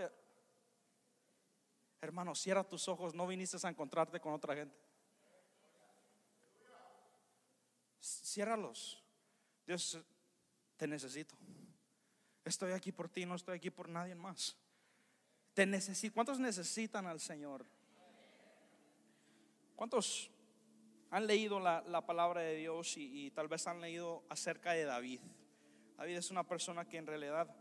Hermano, 2.01 2.33
cierra 2.33 2.63
tus 2.63 2.87
ojos, 2.87 3.13
no 3.13 3.27
viniste 3.27 3.55
a 3.61 3.69
encontrarte 3.69 4.19
con 4.19 4.33
otra 4.33 4.55
gente. 4.55 4.75
Ciérralos. 7.99 9.03
Dios, 9.67 9.99
te 10.75 10.87
necesito. 10.87 11.35
Estoy 12.47 12.71
aquí 12.71 12.91
por 12.93 13.09
ti, 13.09 13.25
no 13.25 13.35
estoy 13.35 13.57
aquí 13.57 13.69
por 13.69 13.89
nadie 13.89 14.15
más. 14.15 14.55
Te 15.53 15.65
necesito. 15.65 16.13
¿Cuántos 16.13 16.39
necesitan 16.39 17.05
al 17.05 17.19
Señor? 17.19 17.65
¿Cuántos 19.75 20.31
han 21.11 21.27
leído 21.27 21.59
la, 21.59 22.05
palabra 22.05 22.41
de 22.41 22.55
Dios 22.55 22.95
y, 22.97 23.31
tal 23.31 23.47
vez 23.47 23.67
han 23.67 23.81
leído 23.81 24.23
acerca 24.29 24.71
de 24.71 24.85
David? 24.85 25.19
David 25.97 26.15
es 26.15 26.31
una 26.31 26.43
persona 26.43 26.87
que 26.87 26.97
en 26.97 27.05
realidad 27.05 27.53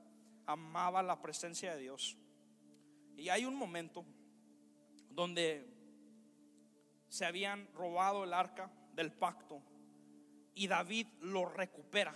amaba 0.47 1.03
la 1.03 1.21
presencia 1.21 1.75
de 1.75 1.83
Dios. 1.83 2.17
Y 3.17 3.29
hay 3.29 3.45
un 3.45 3.57
momento 3.57 4.05
donde 5.11 5.67
se 7.09 7.25
habían 7.25 7.73
robado 7.75 8.25
el 8.25 8.33
arca 8.33 8.71
del 8.95 9.13
pacto 9.13 9.63
y 10.55 10.69
David 10.69 11.09
lo 11.21 11.47
recupera. 11.47 12.15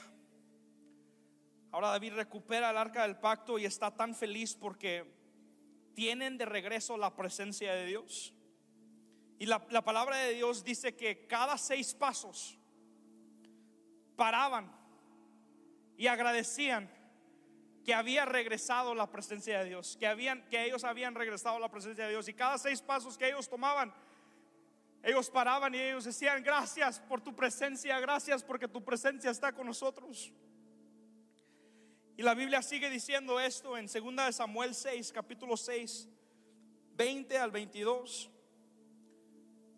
Ahora 1.72 1.88
David 1.88 2.14
recupera 2.14 2.70
el 2.70 2.76
arca 2.76 3.02
del 3.02 3.16
pacto 3.16 3.59
y 3.59 3.64
está 3.64 3.94
tan 3.94 4.14
feliz 4.14 4.54
porque 4.54 5.04
tienen 5.94 6.37
de 6.37 6.44
regreso 6.44 6.96
la 6.96 7.14
presencia 7.14 7.72
de 7.74 7.87
Dios. 7.87 8.35
Y 9.38 9.46
la, 9.46 9.61
palabra 9.61 10.16
de 10.16 10.35
Dios 10.35 10.64
dice 10.64 10.96
que 10.96 11.26
cada 11.26 11.56
seis 11.56 11.94
pasos 11.94 12.59
paraban 14.16 14.70
y 15.96 16.09
agradecían 16.09 16.90
que 17.85 17.94
había 17.94 18.26
regresado 18.26 18.94
la 18.94 19.11
presencia 19.11 19.61
de 19.61 19.64
Dios, 19.66 19.96
que, 19.98 20.06
habían, 20.06 20.46
que 20.50 20.64
ellos 20.64 20.85
habían 20.85 21.14
regresado 21.14 21.59
la 21.59 21.70
presencia 21.70 22.04
de 22.04 22.11
Dios. 22.11 22.28
Y 22.28 22.35
cada 22.35 22.59
seis 22.59 22.83
pasos 22.83 23.16
que 23.16 23.28
ellos 23.28 23.48
tomaban, 23.48 23.94
ellos 25.02 25.30
paraban 25.30 25.74
y 25.74 25.78
ellos 25.78 26.04
decían, 26.04 26.42
gracias 26.42 27.00
por 27.00 27.22
tu 27.22 27.35
presencia, 27.35 27.98
gracias 28.00 28.44
porque 28.44 28.68
tu 28.68 28.85
presencia 28.85 29.30
está 29.30 29.52
con 29.52 29.66
nosotros. 29.66 30.33
Y 32.20 32.22
la 32.22 32.35
Biblia 32.35 32.61
sigue 32.61 32.90
diciendo 32.90 33.40
esto 33.40 33.78
en 33.78 33.87
2 33.87 34.35
Samuel 34.37 34.74
6, 34.74 35.11
capítulo 35.11 35.56
6, 35.56 36.06
20 36.94 37.38
al 37.38 37.50
22. 37.50 38.30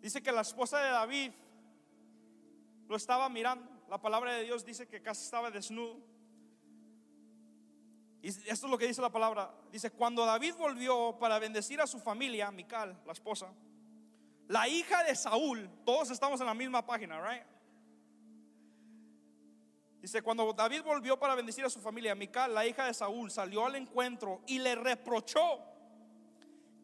Dice 0.01 0.21
que 0.21 0.29
la 0.29 0.41
esposa 0.41 0.77
de 0.79 0.89
David 0.89 1.31
lo 2.89 2.97
estaba 2.97 3.29
mirando. 3.29 3.65
La 3.87 3.97
palabra 3.97 4.33
de 4.33 4.43
Dios 4.43 4.65
dice 4.65 4.89
que 4.89 5.01
casi 5.01 5.23
estaba 5.23 5.51
desnudo. 5.51 6.01
Y 8.21 8.27
esto 8.27 8.51
es 8.51 8.63
lo 8.63 8.77
que 8.77 8.87
dice 8.87 9.01
la 9.01 9.09
palabra. 9.09 9.55
Dice, 9.71 9.91
cuando 9.91 10.25
David 10.25 10.55
volvió 10.55 11.17
para 11.17 11.39
bendecir 11.39 11.79
a 11.79 11.87
su 11.87 11.97
familia, 11.97 12.51
Mical, 12.51 13.01
la 13.05 13.13
esposa, 13.13 13.53
la 14.49 14.67
hija 14.67 15.01
de 15.05 15.15
Saúl, 15.15 15.69
todos 15.85 16.11
estamos 16.11 16.41
en 16.41 16.47
la 16.47 16.53
misma 16.53 16.85
página, 16.85 17.21
right? 17.25 17.52
Dice, 20.03 20.21
cuando 20.21 20.51
David 20.51 20.81
volvió 20.83 21.17
para 21.17 21.33
bendecir 21.33 21.63
a 21.63 21.69
su 21.69 21.79
familia, 21.79 22.13
Mical, 22.13 22.53
la 22.53 22.67
hija 22.67 22.87
de 22.87 22.93
Saúl, 22.93 23.31
salió 23.31 23.65
al 23.65 23.77
encuentro 23.77 24.41
y 24.45 24.59
le 24.59 24.75
reprochó, 24.75 25.61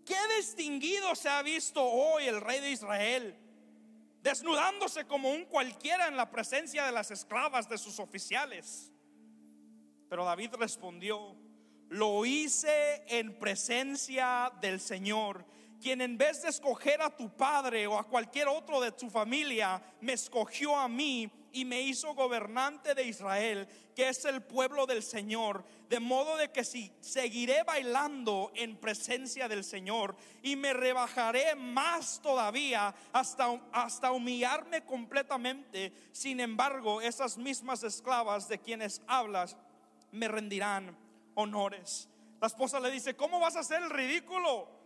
qué 0.06 0.16
distinguido 0.38 1.14
se 1.16 1.28
ha 1.28 1.42
visto 1.42 1.84
hoy 1.84 2.28
el 2.28 2.40
rey 2.40 2.62
de 2.62 2.72
Israel, 2.72 3.36
desnudándose 4.22 5.04
como 5.04 5.32
un 5.32 5.44
cualquiera 5.44 6.08
en 6.08 6.16
la 6.16 6.32
presencia 6.32 6.86
de 6.86 6.94
las 6.94 7.12
esclavas 7.12 7.68
de 7.68 7.78
sus 7.78 8.00
oficiales. 8.00 8.94
Pero 10.08 10.24
David 10.24 10.52
respondió, 10.58 11.36
lo 11.90 12.26
hice 12.26 13.04
en 13.06 13.38
presencia 13.38 14.50
del 14.62 14.80
Señor, 14.80 15.46
quien 15.82 16.00
en 16.00 16.18
vez 16.18 16.44
de 16.44 16.48
escoger 16.48 17.02
a 17.02 17.14
tu 17.14 17.36
padre 17.36 17.86
o 17.86 17.98
a 17.98 18.08
cualquier 18.08 18.48
otro 18.48 18.80
de 18.80 18.94
tu 18.94 19.10
familia, 19.10 19.84
me 20.00 20.14
escogió 20.14 20.74
a 20.74 20.88
mí 20.88 21.30
y 21.52 21.66
me 21.66 21.82
hizo 21.82 22.14
gobernante 22.14 22.96
de 22.96 23.04
Israel, 23.04 23.68
que 23.96 24.10
es 24.10 24.26
el 24.26 24.42
pueblo 24.42 24.86
del 24.86 25.04
Señor. 25.04 25.64
De 25.90 26.00
modo 26.00 26.38
de 26.38 26.52
que 26.52 26.64
si 26.64 26.92
seguiré 27.00 27.64
bailando 27.64 28.52
en 28.56 28.78
presencia 28.78 29.48
del 29.48 29.64
Señor 29.64 30.16
y 30.42 30.56
me 30.56 30.74
rebajaré 30.74 31.56
más 31.56 32.22
todavía 32.22 32.94
hasta, 33.12 33.60
hasta 33.72 34.12
humillarme 34.12 34.86
completamente. 34.86 35.92
Sin 36.12 36.40
embargo, 36.40 37.02
esas 37.02 37.38
mismas 37.38 37.84
esclavas 37.84 38.48
de 38.48 38.60
quienes 38.60 39.02
hablas 39.08 39.58
me 40.12 40.28
rendirán 40.28 40.98
honores. 41.36 42.10
La 42.40 42.48
esposa 42.48 42.80
le 42.80 42.92
dice, 42.92 43.16
¿cómo 43.16 43.40
vas 43.40 43.56
a 43.56 43.60
hacer 43.60 43.82
el 43.84 43.90
ridículo? 43.90 44.79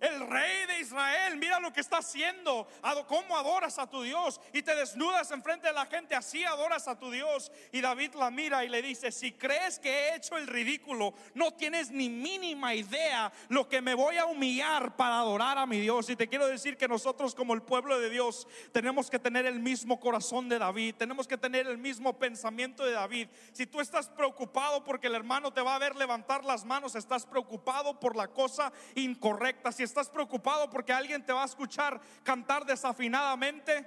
El 0.00 0.26
rey 0.28 0.66
de 0.66 0.80
Israel, 0.80 1.36
mira 1.36 1.60
lo 1.60 1.72
que 1.72 1.80
está 1.80 1.98
haciendo. 1.98 2.66
Cómo 3.06 3.36
adoras 3.36 3.78
a 3.78 3.88
tu 3.88 4.02
Dios 4.02 4.40
y 4.52 4.62
te 4.62 4.74
desnudas 4.74 5.30
enfrente 5.30 5.66
de 5.66 5.72
la 5.74 5.84
gente. 5.86 6.14
Así 6.14 6.44
adoras 6.44 6.88
a 6.88 6.98
tu 6.98 7.10
Dios. 7.10 7.52
Y 7.70 7.80
David 7.80 8.14
la 8.14 8.30
mira 8.30 8.64
y 8.64 8.68
le 8.68 8.80
dice: 8.80 9.12
Si 9.12 9.32
crees 9.32 9.78
que 9.78 9.90
he 9.90 10.16
hecho 10.16 10.38
el 10.38 10.46
ridículo, 10.46 11.12
no 11.34 11.52
tienes 11.52 11.90
ni 11.90 12.08
mínima 12.08 12.74
idea 12.74 13.30
lo 13.48 13.68
que 13.68 13.82
me 13.82 13.94
voy 13.94 14.16
a 14.16 14.24
humillar 14.24 14.96
para 14.96 15.18
adorar 15.18 15.58
a 15.58 15.66
mi 15.66 15.80
Dios. 15.80 16.08
Y 16.08 16.16
te 16.16 16.28
quiero 16.28 16.46
decir 16.46 16.76
que 16.76 16.88
nosotros, 16.88 17.34
como 17.34 17.52
el 17.52 17.62
pueblo 17.62 17.98
de 17.98 18.08
Dios, 18.08 18.48
tenemos 18.72 19.10
que 19.10 19.18
tener 19.18 19.44
el 19.44 19.60
mismo 19.60 20.00
corazón 20.00 20.48
de 20.48 20.58
David. 20.58 20.94
Tenemos 20.94 21.28
que 21.28 21.36
tener 21.36 21.66
el 21.66 21.76
mismo 21.76 22.18
pensamiento 22.18 22.84
de 22.84 22.92
David. 22.92 23.28
Si 23.52 23.66
tú 23.66 23.80
estás 23.80 24.08
preocupado 24.08 24.82
porque 24.82 25.08
el 25.08 25.14
hermano 25.14 25.52
te 25.52 25.60
va 25.60 25.74
a 25.74 25.78
ver 25.78 25.94
levantar 25.96 26.44
las 26.44 26.64
manos, 26.64 26.94
estás 26.94 27.26
preocupado 27.26 28.00
por 28.00 28.16
la 28.16 28.28
cosa 28.28 28.72
incorrecta. 28.94 29.72
Si 29.72 29.89
estás 29.90 30.08
preocupado 30.08 30.70
porque 30.70 30.92
alguien 30.92 31.24
te 31.24 31.32
va 31.32 31.42
a 31.42 31.46
escuchar 31.46 32.00
cantar 32.22 32.64
desafinadamente, 32.64 33.86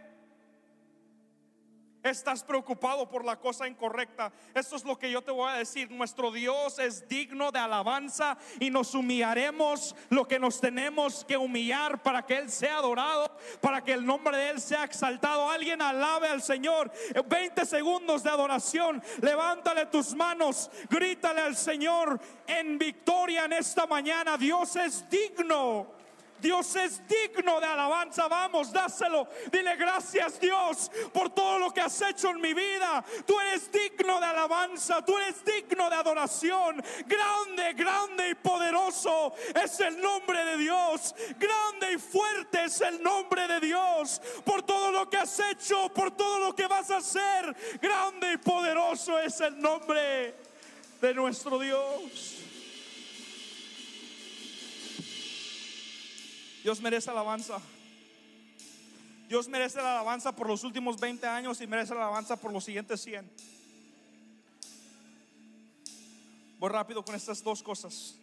Estás 2.03 2.43
preocupado 2.43 3.09
por 3.09 3.23
la 3.23 3.39
cosa 3.39 3.65
incorrecta. 3.65 4.29
Esto 4.53 4.75
es 4.75 4.83
lo 4.83 4.99
que 4.99 5.09
yo 5.09 5.21
te 5.21 5.31
voy 5.31 5.49
a 5.49 5.55
decir. 5.55 5.89
Nuestro 5.89 6.31
Dios 6.31 6.77
es 6.77 7.07
digno 7.07 7.49
de 7.49 7.59
alabanza 7.59 8.37
y 8.59 8.69
nos 8.69 8.93
humillaremos 8.93 9.95
lo 10.09 10.27
que 10.27 10.37
nos 10.37 10.59
tenemos 10.59 11.23
que 11.23 11.37
humillar 11.37 12.03
para 12.03 12.25
que 12.25 12.37
Él 12.37 12.51
sea 12.51 12.79
adorado, 12.79 13.33
para 13.61 13.81
que 13.81 13.93
el 13.93 14.05
nombre 14.05 14.35
de 14.35 14.49
Él 14.49 14.59
sea 14.59 14.83
exaltado. 14.83 15.49
Alguien 15.49 15.81
alabe 15.81 16.27
al 16.27 16.41
Señor. 16.41 16.91
20 17.25 17.65
segundos 17.65 18.21
de 18.21 18.29
adoración. 18.29 19.01
Levántale 19.21 19.85
tus 19.85 20.13
manos. 20.13 20.69
Grítale 20.89 21.39
al 21.39 21.55
Señor 21.55 22.19
en 22.45 22.77
victoria 22.77 23.45
en 23.45 23.53
esta 23.53 23.87
mañana. 23.87 24.37
Dios 24.37 24.75
es 24.75 25.09
digno. 25.09 26.02
Dios 26.43 26.75
es 26.75 27.01
digno 27.07 27.61
de 27.61 27.65
alabanza. 27.65 28.27
Vamos, 28.27 28.71
dáselo. 28.73 29.29
Dile 29.49 29.77
gracias 29.77 30.37
Dios 30.41 30.91
por 31.13 31.29
todo 31.29 31.57
lo 31.57 31.73
que 31.73 31.79
has 31.79 32.01
hecho 32.01 32.31
en 32.31 32.41
mi 32.41 32.53
vida. 32.53 33.03
Tú 33.25 33.39
eres 33.39 33.71
digno 33.71 34.19
de 34.19 34.25
alabanza. 34.25 35.03
Tú 35.05 35.17
eres 35.17 35.43
digno 35.45 35.89
de 35.89 35.95
adoración. 35.95 36.83
Grande, 37.07 37.73
grande 37.73 38.29
y 38.31 38.35
poderoso 38.35 39.33
es 39.55 39.79
el 39.79 40.01
nombre 40.01 40.43
de 40.43 40.57
Dios. 40.57 41.15
Grande 41.39 41.93
y 41.93 41.97
fuerte 41.97 42.65
es 42.65 42.81
el 42.81 43.01
nombre 43.01 43.47
de 43.47 43.61
Dios. 43.61 44.21
Por 44.43 44.63
todo 44.63 44.91
lo 44.91 45.09
que 45.09 45.17
has 45.17 45.39
hecho, 45.39 45.87
por 45.93 46.11
todo 46.11 46.39
lo 46.39 46.53
que 46.53 46.67
vas 46.67 46.91
a 46.91 46.97
hacer. 46.97 47.55
Grande 47.81 48.33
y 48.33 48.37
poderoso 48.37 49.17
es 49.17 49.39
el 49.39 49.57
nombre 49.61 50.35
de 50.99 51.13
nuestro 51.13 51.57
Dios. 51.57 52.42
Dios 56.63 56.79
merece 56.79 57.09
alabanza. 57.09 57.59
Dios 59.27 59.49
merece 59.49 59.79
la 59.79 59.99
alabanza 59.99 60.33
por 60.33 60.47
los 60.47 60.63
últimos 60.63 60.97
20 60.97 61.27
años 61.27 61.59
y 61.59 61.67
merece 61.67 61.93
la 61.93 62.03
alabanza 62.03 62.37
por 62.37 62.53
los 62.53 62.63
siguientes 62.63 63.01
100. 63.01 63.29
Voy 66.59 66.69
rápido 66.69 67.03
con 67.03 67.15
estas 67.15 67.43
dos 67.43 67.61
cosas. 67.61 68.15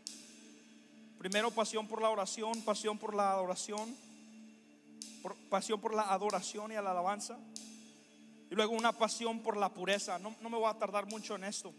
Primero, 1.19 1.51
pasión 1.51 1.87
por 1.87 2.01
la 2.01 2.09
oración, 2.09 2.63
pasión 2.63 2.97
por 2.97 3.15
la 3.15 3.33
adoración, 3.33 3.95
pasión 5.51 5.79
por 5.79 5.93
la 5.95 6.11
adoración 6.11 6.73
y 6.73 6.77
la 6.77 6.93
alabanza. 6.93 7.39
Y 8.51 8.55
luego 8.55 8.73
una 8.73 8.93
pasión 8.93 9.41
por 9.41 9.59
la 9.59 9.69
pureza. 9.69 10.19
No, 10.19 10.35
no 10.41 10.49
me 10.49 10.57
voy 10.57 10.71
a 10.71 10.79
tardar 10.79 11.05
mucho 11.07 11.37
en 11.37 11.45
esto. 11.45 11.75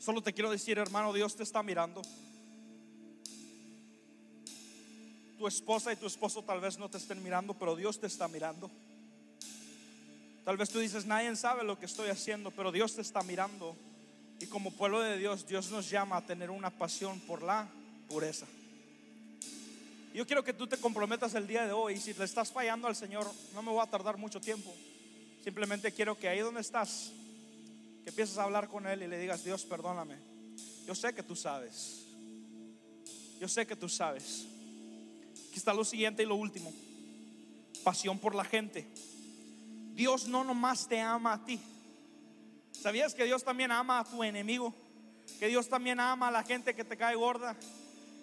Solo 0.00 0.22
te 0.22 0.32
quiero 0.32 0.50
decir, 0.50 0.78
hermano, 0.78 1.12
Dios 1.12 1.36
te 1.36 1.44
está 1.44 1.62
mirando. 1.62 2.02
Tu 5.40 5.46
esposa 5.46 5.90
y 5.90 5.96
tu 5.96 6.06
esposo 6.06 6.44
tal 6.44 6.60
vez 6.60 6.76
no 6.76 6.90
te 6.90 6.98
estén 6.98 7.22
mirando, 7.22 7.54
pero 7.54 7.74
Dios 7.74 7.98
te 7.98 8.06
está 8.06 8.28
mirando. 8.28 8.70
Tal 10.44 10.58
vez 10.58 10.68
tú 10.68 10.80
dices, 10.80 11.06
nadie 11.06 11.34
sabe 11.34 11.64
lo 11.64 11.78
que 11.78 11.86
estoy 11.86 12.10
haciendo, 12.10 12.50
pero 12.50 12.70
Dios 12.70 12.94
te 12.94 13.00
está 13.00 13.22
mirando. 13.22 13.74
Y 14.38 14.44
como 14.48 14.70
pueblo 14.70 15.00
de 15.00 15.16
Dios, 15.16 15.48
Dios 15.48 15.70
nos 15.70 15.88
llama 15.88 16.18
a 16.18 16.26
tener 16.26 16.50
una 16.50 16.68
pasión 16.68 17.18
por 17.20 17.40
la 17.42 17.66
pureza. 18.06 18.44
Yo 20.12 20.26
quiero 20.26 20.44
que 20.44 20.52
tú 20.52 20.66
te 20.66 20.76
comprometas 20.76 21.34
el 21.34 21.46
día 21.46 21.64
de 21.64 21.72
hoy. 21.72 21.96
Si 21.96 22.12
le 22.12 22.26
estás 22.26 22.52
fallando 22.52 22.86
al 22.86 22.94
Señor, 22.94 23.26
no 23.54 23.62
me 23.62 23.70
voy 23.70 23.80
a 23.80 23.88
tardar 23.88 24.18
mucho 24.18 24.42
tiempo. 24.42 24.70
Simplemente 25.42 25.90
quiero 25.90 26.18
que 26.18 26.28
ahí 26.28 26.40
donde 26.40 26.60
estás, 26.60 27.12
que 28.04 28.10
empieces 28.10 28.36
a 28.36 28.42
hablar 28.42 28.68
con 28.68 28.86
Él 28.86 29.04
y 29.04 29.06
le 29.06 29.18
digas, 29.18 29.42
Dios, 29.42 29.64
perdóname. 29.64 30.18
Yo 30.86 30.94
sé 30.94 31.14
que 31.14 31.22
tú 31.22 31.34
sabes. 31.34 32.04
Yo 33.40 33.48
sé 33.48 33.66
que 33.66 33.74
tú 33.74 33.88
sabes. 33.88 34.44
Aquí 35.50 35.58
está 35.58 35.74
lo 35.74 35.84
siguiente 35.84 36.22
y 36.22 36.26
lo 36.26 36.36
último. 36.36 36.72
Pasión 37.82 38.20
por 38.20 38.36
la 38.36 38.44
gente. 38.44 38.86
Dios 39.94 40.28
no 40.28 40.44
nomás 40.44 40.86
te 40.86 41.00
ama 41.00 41.32
a 41.32 41.44
ti. 41.44 41.58
¿Sabías 42.70 43.14
que 43.14 43.24
Dios 43.24 43.42
también 43.42 43.72
ama 43.72 43.98
a 43.98 44.04
tu 44.04 44.22
enemigo? 44.22 44.72
Que 45.40 45.48
Dios 45.48 45.68
también 45.68 45.98
ama 45.98 46.28
a 46.28 46.30
la 46.30 46.44
gente 46.44 46.76
que 46.76 46.84
te 46.84 46.96
cae 46.96 47.16
gorda. 47.16 47.56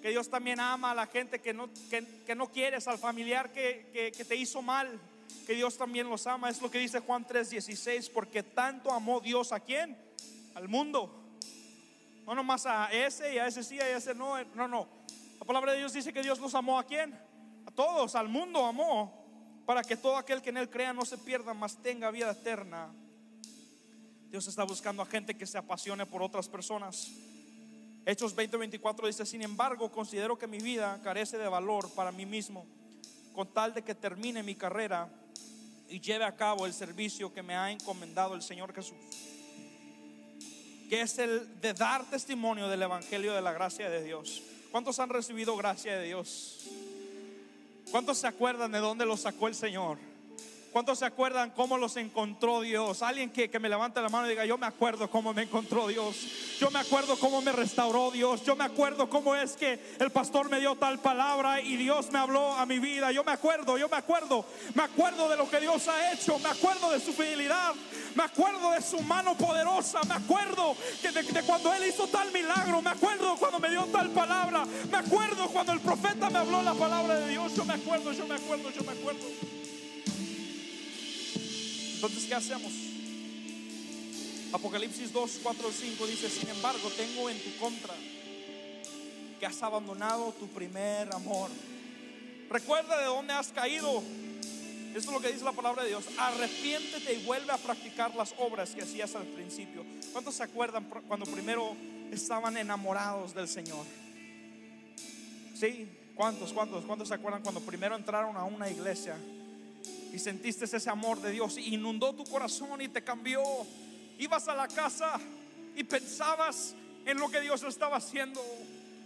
Que 0.01 0.11
Dios 0.11 0.29
también 0.29 0.61
ama 0.61 0.91
a 0.91 0.95
la 0.95 1.05
gente 1.07 1.41
que 1.41 1.53
no, 1.53 1.69
que, 1.89 2.33
no 2.33 2.49
quieres, 2.49 2.87
al 2.87 2.97
familiar 2.97 3.51
que, 3.51 4.13
que, 4.15 4.23
te 4.23 4.37
hizo 4.37 4.61
mal. 4.61 4.97
Que 5.45 5.53
Dios 5.53 5.77
también 5.77 6.09
los 6.09 6.27
ama. 6.27 6.49
Es 6.49 6.61
lo 6.61 6.71
que 6.71 6.79
dice 6.79 7.01
Juan 7.01 7.27
3:16. 7.27 8.09
Porque 8.13 8.41
tanto 8.41 8.89
amó 8.89 9.19
Dios 9.19 9.51
a 9.51 9.59
quién? 9.59 9.97
Al 10.55 10.69
mundo. 10.69 11.13
No 12.25 12.35
nomás 12.35 12.65
a 12.65 12.89
ese 12.93 13.35
y 13.35 13.37
a 13.37 13.47
ese 13.47 13.63
sí 13.63 13.81
a 13.81 13.97
ese 13.97 14.15
no. 14.15 14.41
No, 14.55 14.69
no. 14.69 14.96
La 15.39 15.45
palabra 15.45 15.73
de 15.73 15.79
Dios 15.79 15.93
dice 15.93 16.11
que 16.13 16.21
Dios 16.21 16.39
nos 16.39 16.55
amó 16.55 16.79
a 16.79 16.85
quién? 16.85 17.17
A 17.65 17.71
todos, 17.71 18.15
al 18.15 18.27
mundo 18.27 18.65
amó, 18.65 19.63
para 19.65 19.83
que 19.83 19.97
todo 19.97 20.17
aquel 20.17 20.41
que 20.41 20.49
en 20.49 20.57
Él 20.57 20.69
crea 20.69 20.93
no 20.93 21.05
se 21.05 21.17
pierda, 21.17 21.53
mas 21.53 21.81
tenga 21.81 22.11
vida 22.11 22.31
eterna. 22.31 22.89
Dios 24.29 24.47
está 24.47 24.63
buscando 24.63 25.01
a 25.01 25.05
gente 25.05 25.35
que 25.35 25.45
se 25.45 25.57
apasione 25.57 26.05
por 26.05 26.21
otras 26.21 26.49
personas. 26.49 27.11
Hechos 28.05 28.35
20:24 28.35 29.07
dice, 29.07 29.25
sin 29.25 29.41
embargo, 29.41 29.91
considero 29.91 30.37
que 30.37 30.47
mi 30.47 30.59
vida 30.59 30.99
carece 31.03 31.37
de 31.37 31.47
valor 31.47 31.89
para 31.93 32.11
mí 32.11 32.25
mismo, 32.25 32.65
con 33.33 33.53
tal 33.53 33.73
de 33.73 33.83
que 33.83 33.95
termine 33.95 34.43
mi 34.43 34.55
carrera 34.55 35.09
y 35.89 35.99
lleve 35.99 36.25
a 36.25 36.35
cabo 36.35 36.65
el 36.65 36.73
servicio 36.73 37.33
que 37.33 37.43
me 37.43 37.55
ha 37.55 37.71
encomendado 37.71 38.35
el 38.35 38.41
Señor 38.41 38.73
Jesús, 38.73 38.97
que 40.89 41.01
es 41.01 41.17
el 41.19 41.59
de 41.61 41.73
dar 41.73 42.05
testimonio 42.09 42.67
del 42.67 42.81
Evangelio 42.81 43.33
de 43.33 43.41
la 43.41 43.51
gracia 43.51 43.89
de 43.89 44.03
Dios. 44.03 44.41
¿Cuántos 44.71 44.99
han 44.99 45.09
recibido 45.09 45.55
gracia 45.55 45.97
de 45.97 46.05
Dios? 46.05 46.67
¿Cuántos 47.91 48.17
se 48.17 48.27
acuerdan 48.27 48.71
de 48.71 48.79
dónde 48.79 49.05
los 49.05 49.21
sacó 49.21 49.47
el 49.47 49.55
Señor? 49.55 49.97
¿Cuántos 50.77 50.99
se 50.99 51.05
acuerdan 51.05 51.49
cómo 51.49 51.75
los 51.75 51.97
encontró 51.97 52.61
Dios? 52.61 53.01
Alguien 53.01 53.31
que, 53.31 53.49
me 53.59 53.67
levante 53.67 53.99
la 53.99 54.09
mano 54.09 54.27
y 54.27 54.29
diga, 54.29 54.45
yo 54.45 54.59
me 54.59 54.67
acuerdo 54.67 55.09
cómo 55.09 55.33
me 55.33 55.41
encontró 55.41 55.87
Dios. 55.87 56.15
Yo 56.59 56.69
me 56.69 56.77
acuerdo 56.77 57.17
cómo 57.17 57.41
me 57.41 57.51
restauró 57.51 58.11
Dios. 58.11 58.43
Yo 58.45 58.55
me 58.55 58.63
acuerdo 58.63 59.09
cómo 59.09 59.35
es 59.35 59.53
que 59.53 59.79
el 59.99 60.11
pastor 60.11 60.51
me 60.51 60.59
dio 60.59 60.75
tal 60.75 60.99
palabra 60.99 61.61
y 61.61 61.77
Dios 61.77 62.11
me 62.11 62.19
habló 62.19 62.53
a 62.53 62.67
mi 62.67 62.77
vida. 62.77 63.11
Yo 63.11 63.23
me 63.23 63.31
acuerdo, 63.31 63.79
yo 63.79 63.89
me 63.89 63.97
acuerdo. 63.97 64.45
Me 64.75 64.83
acuerdo 64.83 65.27
de 65.27 65.37
lo 65.37 65.49
que 65.49 65.59
Dios 65.59 65.87
ha 65.87 66.13
hecho. 66.13 66.37
Me 66.37 66.49
acuerdo 66.49 66.91
de 66.91 66.99
su 66.99 67.11
fidelidad. 67.11 67.73
Me 68.13 68.25
acuerdo 68.25 68.69
de 68.69 68.81
su 68.83 68.99
mano 68.99 69.35
poderosa. 69.35 70.01
Me 70.07 70.13
acuerdo 70.13 70.75
que 71.01 71.11
de, 71.11 71.41
cuando 71.41 71.73
Él 71.73 71.87
hizo 71.87 72.05
tal 72.05 72.31
milagro. 72.31 72.83
Me 72.83 72.91
acuerdo 72.91 73.35
cuando 73.37 73.59
me 73.59 73.71
dio 73.71 73.83
tal 73.85 74.11
palabra. 74.11 74.63
Me 74.91 74.97
acuerdo 74.97 75.47
cuando 75.47 75.73
el 75.73 75.79
profeta 75.79 76.29
me 76.29 76.37
habló 76.37 76.61
la 76.61 76.75
palabra 76.75 77.15
de 77.15 77.29
Dios. 77.29 77.55
Yo 77.55 77.65
me 77.65 77.73
acuerdo, 77.73 78.11
yo 78.11 78.27
me 78.27 78.35
acuerdo, 78.35 78.69
yo 78.69 78.83
me 78.83 78.91
acuerdo. 78.91 79.56
Entonces, 82.07 82.29
¿qué 82.29 82.35
hacemos? 82.35 82.71
Apocalipsis 84.53 85.11
2, 85.11 85.39
4, 85.43 85.71
5 85.71 86.07
dice, 86.07 86.29
sin 86.29 86.49
embargo, 86.49 86.89
tengo 86.95 87.29
en 87.29 87.37
tu 87.39 87.55
contra 87.57 87.93
que 89.39 89.45
has 89.45 89.61
abandonado 89.61 90.33
tu 90.39 90.47
primer 90.47 91.13
amor. 91.13 91.49
Recuerda 92.49 92.97
de 92.99 93.05
dónde 93.05 93.33
has 93.33 93.49
caído 93.49 94.01
esto 94.95 95.11
es 95.11 95.15
lo 95.15 95.21
que 95.21 95.31
dice 95.31 95.45
la 95.45 95.51
palabra 95.51 95.83
de 95.83 95.89
Dios. 95.89 96.05
Arrepiéntete 96.17 97.13
y 97.13 97.23
vuelve 97.23 97.51
a 97.51 97.57
practicar 97.57 98.15
las 98.15 98.33
obras 98.39 98.73
que 98.73 98.81
hacías 98.81 99.13
al 99.15 99.27
principio. 99.27 99.85
¿Cuántos 100.11 100.33
se 100.35 100.43
acuerdan 100.43 100.85
cuando 101.07 101.25
primero 101.27 101.75
estaban 102.11 102.57
enamorados 102.57 103.35
del 103.35 103.47
Señor? 103.47 103.85
¿Sí? 105.53 105.87
¿Cuántos, 106.15 106.51
cuántos, 106.51 106.83
cuántos 106.85 107.09
se 107.09 107.13
acuerdan 107.13 107.43
cuando 107.43 107.61
primero 107.61 107.95
entraron 107.95 108.35
a 108.37 108.45
una 108.45 108.71
iglesia 108.71 109.17
y 110.13 110.19
sentiste 110.19 110.65
ese 110.65 110.89
amor 110.89 111.21
de 111.21 111.31
Dios 111.31 111.57
y 111.57 111.75
inundó 111.75 112.13
tu 112.13 112.23
corazón 112.23 112.81
y 112.81 112.87
te 112.87 113.03
cambió? 113.03 113.41
Ibas 114.17 114.47
a 114.47 114.55
la 114.55 114.67
casa 114.67 115.19
y 115.75 115.83
pensabas 115.83 116.75
en 117.05 117.17
lo 117.17 117.29
que 117.29 117.41
Dios 117.41 117.63
estaba 117.63 117.97
haciendo. 117.97 118.43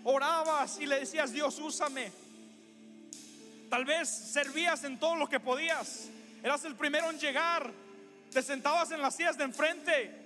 Orabas 0.04 0.80
y 0.80 0.86
le 0.86 1.00
decías, 1.00 1.32
Dios, 1.32 1.60
úsame. 1.60 2.12
Tal 3.70 3.86
vez 3.86 4.10
servías 4.10 4.84
en 4.84 5.00
todo 5.00 5.16
lo 5.16 5.30
que 5.30 5.40
podías. 5.40 6.10
Eras 6.44 6.66
el 6.66 6.76
primero 6.76 7.10
en 7.10 7.20
llegar. 7.20 7.72
Te 8.32 8.42
sentabas 8.42 8.92
en 8.92 9.02
las 9.02 9.16
sillas 9.16 9.38
de 9.38 9.44
enfrente. 9.44 10.21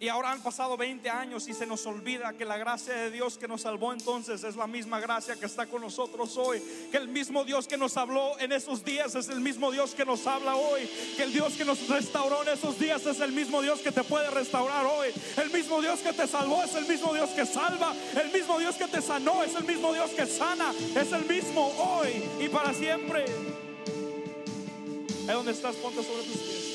Y 0.00 0.08
ahora 0.08 0.32
han 0.32 0.40
pasado 0.40 0.78
20 0.78 1.10
años 1.10 1.46
y 1.46 1.52
se 1.52 1.66
nos 1.66 1.84
olvida 1.84 2.32
que 2.32 2.46
la 2.46 2.56
gracia 2.56 2.94
de 2.94 3.10
Dios 3.10 3.36
que 3.36 3.46
nos 3.46 3.60
salvó 3.60 3.92
entonces 3.92 4.42
es 4.44 4.56
la 4.56 4.66
misma 4.66 4.98
gracia 4.98 5.36
que 5.36 5.44
está 5.44 5.66
con 5.66 5.82
nosotros 5.82 6.38
hoy. 6.38 6.62
Que 6.90 6.96
el 6.96 7.08
mismo 7.08 7.44
Dios 7.44 7.68
que 7.68 7.76
nos 7.76 7.98
habló 7.98 8.38
en 8.38 8.50
esos 8.52 8.82
días 8.82 9.14
es 9.14 9.28
el 9.28 9.42
mismo 9.42 9.70
Dios 9.70 9.94
que 9.94 10.06
nos 10.06 10.26
habla 10.26 10.56
hoy. 10.56 10.88
Que 11.18 11.24
el 11.24 11.34
Dios 11.34 11.52
que 11.52 11.66
nos 11.66 11.86
restauró 11.86 12.40
en 12.44 12.48
esos 12.48 12.78
días 12.78 13.04
es 13.04 13.20
el 13.20 13.32
mismo 13.32 13.60
Dios 13.60 13.80
que 13.80 13.92
te 13.92 14.02
puede 14.02 14.30
restaurar 14.30 14.86
hoy. 14.86 15.08
El 15.36 15.50
mismo 15.50 15.82
Dios 15.82 16.00
que 16.00 16.14
te 16.14 16.26
salvó 16.26 16.64
es 16.64 16.74
el 16.74 16.86
mismo 16.86 17.12
Dios 17.12 17.28
que 17.30 17.44
salva. 17.44 17.94
El 18.18 18.32
mismo 18.32 18.58
Dios 18.58 18.76
que 18.76 18.88
te 18.88 19.02
sanó 19.02 19.42
es 19.42 19.54
el 19.54 19.64
mismo 19.64 19.92
Dios 19.92 20.12
que 20.12 20.24
sana. 20.24 20.72
Es 20.96 21.12
el 21.12 21.26
mismo 21.26 21.66
hoy 21.76 22.24
y 22.40 22.48
para 22.48 22.72
siempre. 22.72 23.26
Ahí 25.28 25.34
donde 25.34 25.52
estás, 25.52 25.76
ponte 25.76 26.02
sobre 26.02 26.22
tus 26.22 26.38
pies. 26.38 26.69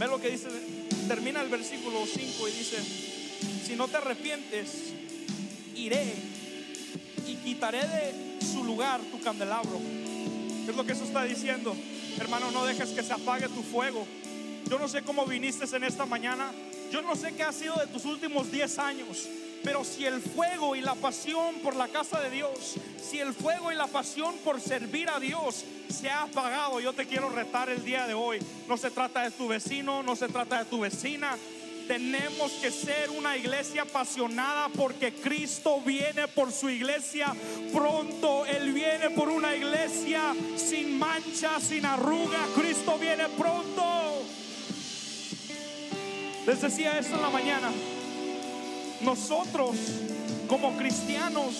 Ve 0.00 0.06
lo 0.06 0.18
que 0.18 0.30
dice, 0.30 0.48
termina 1.08 1.42
el 1.42 1.50
versículo 1.50 2.06
5 2.06 2.48
y 2.48 2.52
dice, 2.52 2.78
si 3.66 3.76
no 3.76 3.86
te 3.86 3.98
arrepientes, 3.98 4.94
iré 5.76 6.14
y 7.26 7.34
quitaré 7.34 7.86
de 7.86 8.38
su 8.40 8.64
lugar 8.64 9.02
tu 9.12 9.20
candelabro. 9.20 9.78
¿Qué 10.64 10.70
es 10.70 10.74
lo 10.74 10.86
que 10.86 10.92
eso 10.92 11.04
está 11.04 11.24
diciendo? 11.24 11.76
Hermano, 12.18 12.50
no 12.50 12.64
dejes 12.64 12.88
que 12.92 13.02
se 13.02 13.12
apague 13.12 13.46
tu 13.48 13.62
fuego. 13.62 14.06
Yo 14.70 14.78
no 14.78 14.88
sé 14.88 15.02
cómo 15.02 15.26
viniste 15.26 15.66
en 15.76 15.84
esta 15.84 16.06
mañana. 16.06 16.50
Yo 16.90 17.02
no 17.02 17.14
sé 17.14 17.34
qué 17.34 17.42
ha 17.42 17.52
sido 17.52 17.76
de 17.76 17.86
tus 17.88 18.06
últimos 18.06 18.50
10 18.50 18.78
años. 18.78 19.28
Pero 19.62 19.84
si 19.84 20.06
el 20.06 20.20
fuego 20.20 20.74
y 20.74 20.80
la 20.80 20.94
pasión 20.94 21.56
por 21.62 21.76
la 21.76 21.88
casa 21.88 22.20
de 22.20 22.30
Dios, 22.30 22.76
si 23.00 23.18
el 23.18 23.34
fuego 23.34 23.70
y 23.70 23.74
la 23.74 23.86
pasión 23.86 24.34
por 24.44 24.60
servir 24.60 25.10
a 25.10 25.20
Dios 25.20 25.64
se 25.88 26.08
ha 26.08 26.22
apagado, 26.22 26.80
yo 26.80 26.92
te 26.92 27.06
quiero 27.06 27.28
retar 27.28 27.68
el 27.68 27.84
día 27.84 28.06
de 28.06 28.14
hoy. 28.14 28.38
No 28.68 28.76
se 28.76 28.90
trata 28.90 29.22
de 29.22 29.30
tu 29.32 29.48
vecino, 29.48 30.02
no 30.02 30.16
se 30.16 30.28
trata 30.28 30.60
de 30.60 30.64
tu 30.64 30.80
vecina. 30.80 31.36
Tenemos 31.88 32.52
que 32.52 32.70
ser 32.70 33.10
una 33.10 33.36
iglesia 33.36 33.82
apasionada 33.82 34.68
porque 34.68 35.12
Cristo 35.12 35.80
viene 35.84 36.28
por 36.28 36.52
su 36.52 36.70
iglesia 36.70 37.34
pronto. 37.72 38.46
Él 38.46 38.72
viene 38.72 39.10
por 39.10 39.28
una 39.28 39.56
iglesia 39.56 40.32
sin 40.56 40.98
mancha, 40.98 41.58
sin 41.58 41.84
arruga. 41.84 42.46
Cristo 42.54 42.96
viene 42.96 43.24
pronto. 43.36 44.22
Les 46.46 46.60
decía 46.60 46.96
esto 46.98 47.16
en 47.16 47.22
la 47.22 47.30
mañana. 47.30 47.72
Nosotros 49.02 49.76
como 50.48 50.76
cristianos 50.76 51.54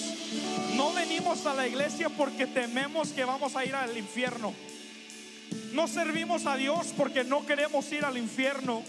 no 0.77 0.93
venimos 0.93 1.47
a 1.47 1.55
la 1.55 1.67
iglesia 1.67 2.09
porque 2.09 2.47
tememos 2.47 3.09
que 3.11 3.25
vamos 3.25 3.57
a 3.57 3.65
ir 3.65 3.75
al 3.75 3.97
infierno. 3.97 4.53
No 5.73 5.89
servimos 5.89 6.47
a 6.47 6.57
Dios 6.57 6.89
porque 6.97 7.25
no 7.25 7.47
queremos 7.47 7.91
ir 7.93 8.05
al 8.05 8.19
infierno. 8.19 8.83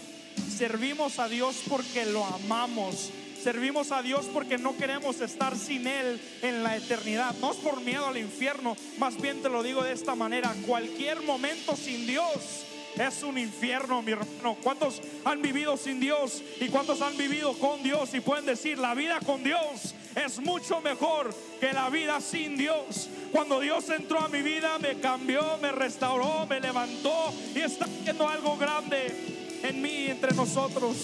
Servimos 0.56 1.18
a 1.18 1.28
Dios 1.28 1.62
porque 1.68 2.04
lo 2.04 2.24
amamos. 2.24 3.10
Servimos 3.42 3.90
a 3.90 4.02
Dios 4.02 4.26
porque 4.32 4.58
no 4.58 4.76
queremos 4.76 5.20
estar 5.20 5.56
sin 5.56 5.86
Él 5.86 6.20
en 6.42 6.62
la 6.62 6.76
eternidad. 6.76 7.34
No 7.40 7.52
es 7.52 7.58
por 7.58 7.80
miedo 7.80 8.06
al 8.06 8.16
infierno, 8.16 8.76
más 8.98 9.20
bien 9.20 9.42
te 9.42 9.48
lo 9.48 9.62
digo 9.62 9.82
de 9.82 9.92
esta 9.92 10.14
manera. 10.14 10.54
Cualquier 10.64 11.22
momento 11.22 11.74
sin 11.74 12.06
Dios 12.06 12.66
es 12.96 13.22
un 13.22 13.38
infierno, 13.38 14.02
mi 14.02 14.12
hermano. 14.12 14.56
¿Cuántos 14.62 15.00
han 15.24 15.40
vivido 15.42 15.76
sin 15.76 16.00
Dios 16.00 16.42
y 16.60 16.68
cuántos 16.68 17.00
han 17.00 17.16
vivido 17.16 17.54
con 17.54 17.82
Dios? 17.82 18.12
Y 18.14 18.20
pueden 18.20 18.46
decir, 18.46 18.78
la 18.78 18.94
vida 18.94 19.18
con 19.24 19.42
Dios 19.42 19.94
es 20.14 20.38
mucho 20.40 20.80
mejor 20.80 21.34
que 21.60 21.72
la 21.72 21.88
vida 21.88 22.20
sin 22.20 22.56
Dios. 22.56 23.08
Cuando 23.30 23.60
Dios 23.60 23.88
entró 23.88 24.20
a 24.20 24.28
mi 24.28 24.42
vida, 24.42 24.78
me 24.78 25.00
cambió, 25.00 25.58
me 25.62 25.72
restauró, 25.72 26.46
me 26.46 26.60
levantó 26.60 27.32
y 27.54 27.60
está 27.60 27.86
haciendo 27.86 28.28
algo 28.28 28.56
grande 28.56 29.60
en 29.62 29.80
mí 29.80 29.90
y 29.90 30.10
entre 30.10 30.34
nosotros. 30.34 30.96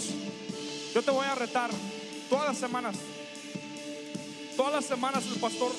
Yo 0.94 1.02
te 1.02 1.10
voy 1.10 1.26
a 1.26 1.34
retar 1.34 1.70
todas 2.28 2.48
las 2.48 2.58
semanas. 2.58 2.96
Todas 4.56 4.72
las 4.74 4.84
semanas 4.84 5.24
el 5.32 5.40
pastor 5.40 5.72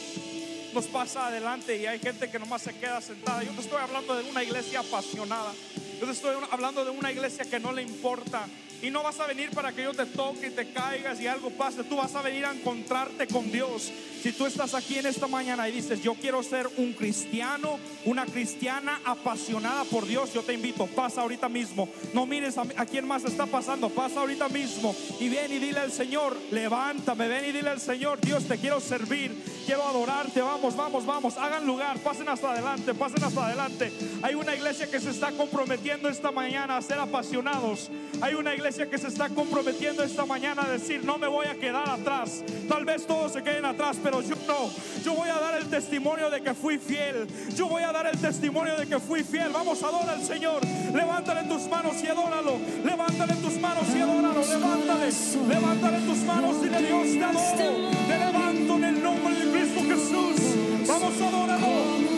nos 0.74 0.86
pasa 0.86 1.28
adelante 1.28 1.78
y 1.78 1.86
hay 1.86 2.00
gente 2.00 2.30
que 2.30 2.40
nomás 2.40 2.62
se 2.62 2.74
queda 2.74 3.02
sentada. 3.02 3.44
Yo 3.44 3.52
te 3.52 3.62
estoy 3.62 3.80
hablando 3.82 4.16
de 4.16 4.30
una 4.30 4.44
iglesia 4.44 4.80
apasionada. 4.80 5.54
Te 6.00 6.10
estoy 6.10 6.34
hablando 6.52 6.86
de 6.86 6.92
una 6.92 7.12
iglesia 7.12 7.44
que 7.44 7.60
no 7.60 7.74
le 7.74 7.82
importa. 7.82 8.48
Y 8.82 8.90
no 8.92 9.04
vas 9.04 9.20
a 9.20 9.28
venir 9.28 9.50
para 9.52 9.74
que 9.74 9.84
yo 9.84 9.94
te 9.94 10.06
toque 10.06 10.48
y 10.48 10.52
te 10.52 10.72
caigas 10.72 11.20
y 11.20 11.28
algo 11.28 11.50
pase. 11.50 11.84
Tú 11.84 11.98
vas 11.98 12.16
a 12.16 12.22
venir 12.22 12.46
a 12.46 12.54
encontrarte 12.54 13.28
con 13.28 13.52
Dios. 13.52 13.92
Si 14.22 14.32
tú 14.32 14.46
estás 14.46 14.74
aquí 14.74 14.98
en 14.98 15.06
esta 15.06 15.28
mañana 15.28 15.68
y 15.68 15.72
dices, 15.74 16.02
yo 16.02 16.14
quiero 16.14 16.44
ser 16.44 16.70
un 16.78 16.94
cristiano, 16.94 17.80
una 18.06 18.26
cristiana 18.26 19.00
apasionada 19.06 19.84
por 19.86 20.06
Dios, 20.06 20.34
yo 20.34 20.44
te 20.44 20.54
invito, 20.54 20.88
pasa 20.88 21.22
ahorita 21.22 21.50
mismo. 21.50 21.90
No 22.14 22.26
mires 22.26 22.58
a, 22.58 22.64
a 22.78 22.86
quién 22.86 23.06
más 23.06 23.26
está 23.26 23.46
pasando, 23.46 23.90
pasa 23.90 24.22
ahorita 24.22 24.48
mismo. 24.50 24.96
Y 25.20 25.30
ven 25.30 25.52
y 25.52 25.60
dile 25.60 25.80
al 25.80 25.92
Señor, 25.92 26.38
levántame, 26.52 27.28
ven 27.28 27.46
y 27.46 27.52
dile 27.52 27.70
al 27.70 27.82
Señor, 27.82 28.20
Dios, 28.22 28.46
te 28.46 28.58
quiero 28.58 28.80
servir, 28.80 29.34
quiero 29.66 29.84
adorarte. 29.84 30.42
Vamos, 30.42 30.76
vamos, 30.76 31.06
vamos. 31.06 31.38
Hagan 31.38 31.66
lugar, 31.66 32.00
pasen 32.00 32.30
hasta 32.30 32.52
adelante, 32.52 32.94
pasen 32.94 33.24
hasta 33.24 33.46
adelante. 33.46 33.92
Hay 34.22 34.36
una 34.36 34.56
iglesia 34.56 34.90
que 34.90 35.00
se 35.00 35.10
está 35.10 35.32
comprometiendo 35.32 36.08
esta 36.08 36.32
mañana 36.32 36.78
a 36.78 36.82
ser 36.82 37.00
apasionados. 37.00 37.90
Hay 38.22 38.34
una 38.34 38.54
iglesia 38.54 38.69
que 38.78 39.00
se 39.00 39.08
está 39.08 39.30
comprometiendo 39.30 40.04
esta 40.04 40.26
mañana 40.26 40.64
a 40.64 40.70
decir, 40.70 41.04
no 41.04 41.18
me 41.18 41.28
voy 41.28 41.48
a 41.48 41.56
quedar 41.56 41.90
atrás. 41.90 42.44
Tal 42.68 42.86
vez 42.86 43.08
todos 43.08 43.34
se 43.34 43.42
queden 43.42 43.66
atrás, 43.66 43.98
pero 44.02 44.22
yo 44.22 44.36
no. 44.48 44.70
Yo 45.04 45.16
voy 45.16 45.28
a 45.28 45.40
dar 45.40 45.60
el 45.60 45.68
testimonio 45.68 46.30
de 46.30 46.42
que 46.42 46.54
fui 46.54 46.78
fiel. 46.78 47.28
Yo 47.56 47.68
voy 47.68 47.82
a 47.82 47.92
dar 47.92 48.06
el 48.06 48.18
testimonio 48.20 48.78
de 48.78 48.86
que 48.86 49.00
fui 49.00 49.24
fiel. 49.24 49.50
Vamos, 49.52 49.82
adora 49.82 50.14
al 50.14 50.24
Señor. 50.24 50.62
Levántale 50.94 51.50
tus 51.50 51.68
manos 51.68 51.96
y 52.04 52.08
adóralo. 52.08 52.60
Levántale 52.86 53.34
tus 53.38 53.60
manos 53.60 53.84
y 53.96 54.02
adóralo. 54.02 54.40
Levántale. 54.40 55.10
Levántale 55.50 56.00
tus 56.02 56.18
manos 56.20 56.56
y 56.64 56.70
de 56.70 56.80
Dios 56.80 57.08
te 57.08 57.24
adoro. 57.24 57.90
Te 58.08 58.20
levanto 58.20 58.76
en 58.76 58.84
el 58.84 59.04
nombre 59.04 59.34
de 59.34 59.52
Cristo 59.52 59.82
Jesús. 59.82 60.88
Vamos, 60.88 61.14
adóralo. 61.20 61.68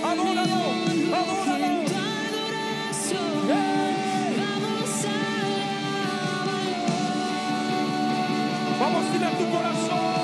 Adóralo. 0.04 1.16
Adóralo. 1.16 1.61
Vamos, 8.82 9.14
dile 9.14 9.28
a 9.28 9.38
tu 9.38 9.48
corazón. 9.52 10.21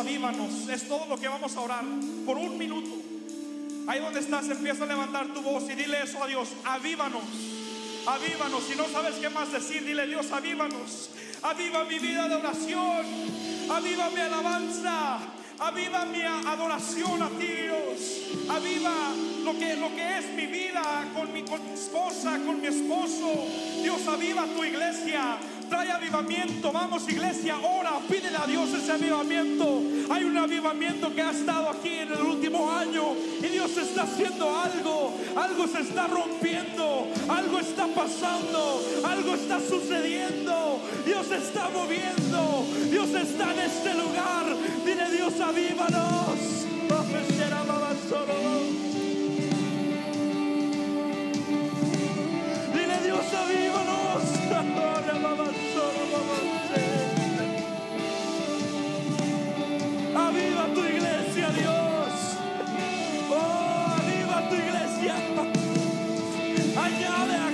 Avívanos. 0.00 0.68
Es 0.68 0.88
todo 0.88 1.06
lo 1.06 1.18
que 1.18 1.28
vamos 1.28 1.54
a 1.56 1.60
orar 1.60 1.84
por 2.26 2.36
un 2.36 2.58
minuto. 2.58 2.90
Ahí 3.86 4.00
donde 4.00 4.20
estás, 4.20 4.48
empieza 4.48 4.84
a 4.84 4.86
levantar 4.86 5.32
tu 5.32 5.40
voz 5.42 5.64
y 5.70 5.74
dile 5.74 6.02
eso 6.02 6.22
a 6.22 6.26
Dios, 6.26 6.48
avívanos. 6.64 7.22
Avívanos, 8.06 8.64
si 8.64 8.76
no 8.76 8.88
sabes 8.88 9.16
qué 9.16 9.28
más 9.28 9.52
decir, 9.52 9.84
dile 9.84 10.06
Dios, 10.06 10.30
avívanos. 10.32 11.10
Aviva 11.42 11.84
mi 11.84 11.98
vida 11.98 12.28
de 12.28 12.34
oración. 12.34 13.06
Aviva 13.70 14.10
mi 14.10 14.20
alabanza. 14.20 15.18
Aviva 15.58 16.06
mi 16.06 16.22
adoración 16.22 17.22
a 17.22 17.28
Dios. 17.30 18.48
Aviva 18.48 18.94
lo 19.44 19.52
que, 19.58 19.76
lo 19.76 19.94
que 19.94 20.18
es 20.18 20.26
mi 20.34 20.46
vida 20.46 20.82
con 21.14 21.32
mi, 21.32 21.42
con 21.42 21.62
mi 21.64 21.72
esposa, 21.72 22.38
con 22.44 22.60
mi 22.60 22.68
esposo. 22.68 23.46
Dios, 23.82 24.06
aviva 24.08 24.44
tu 24.46 24.64
iglesia. 24.64 25.36
Trae 25.70 25.92
avivamiento. 25.92 26.72
Vamos, 26.72 27.08
iglesia, 27.08 27.56
ora, 27.60 27.92
pídele 28.08 28.36
a 28.36 28.46
Dios 28.46 28.74
ese 28.74 28.90
avivamiento. 28.90 29.80
Hay 30.10 30.24
un 30.24 30.36
avivamiento 30.36 31.14
que 31.14 31.22
ha 31.22 31.30
estado 31.30 31.70
aquí 31.70 31.90
en 31.90 32.12
el 32.12 32.20
último 32.20 32.68
año 32.72 33.14
y 33.40 33.46
Dios 33.46 33.76
está 33.76 34.02
haciendo 34.02 34.50
algo. 34.58 35.14
Algo 35.36 35.68
se 35.68 35.82
está 35.82 36.08
rompiendo, 36.08 37.06
algo 37.28 37.60
está 37.60 37.86
pasando, 37.86 38.82
algo 39.04 39.34
está 39.34 39.60
sucediendo. 39.60 40.80
Dios 41.06 41.30
está 41.30 41.68
moviendo, 41.70 42.66
Dios 42.90 43.10
está 43.10 43.54
en 43.54 43.60
este 43.60 43.94
lugar. 43.94 44.46
Dile 44.84 45.10
Dios, 45.10 45.40
avívanos. 45.40 46.60
Aviva 60.16 60.64
tu 60.74 60.80
iglesia, 60.84 61.48
Dios. 61.50 62.36
Oh, 63.30 63.96
tu 64.48 64.54
iglesia. 64.56 65.14
Añade 66.76 67.34
a 67.36 67.49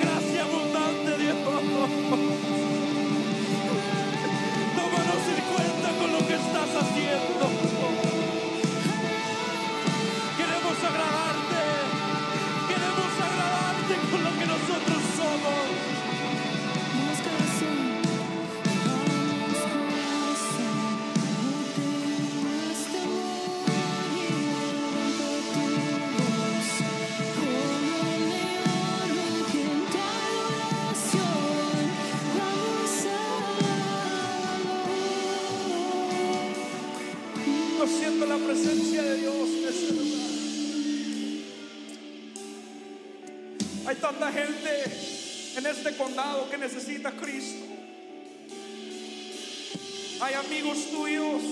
Hay 50.21 50.35
amigos 50.35 50.91
tuyos. 50.91 51.43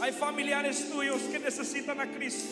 Hay 0.00 0.12
familiares 0.12 0.90
tuyos 0.90 1.22
que 1.22 1.38
necesitan 1.38 2.00
a 2.00 2.06
Cristo. 2.10 2.48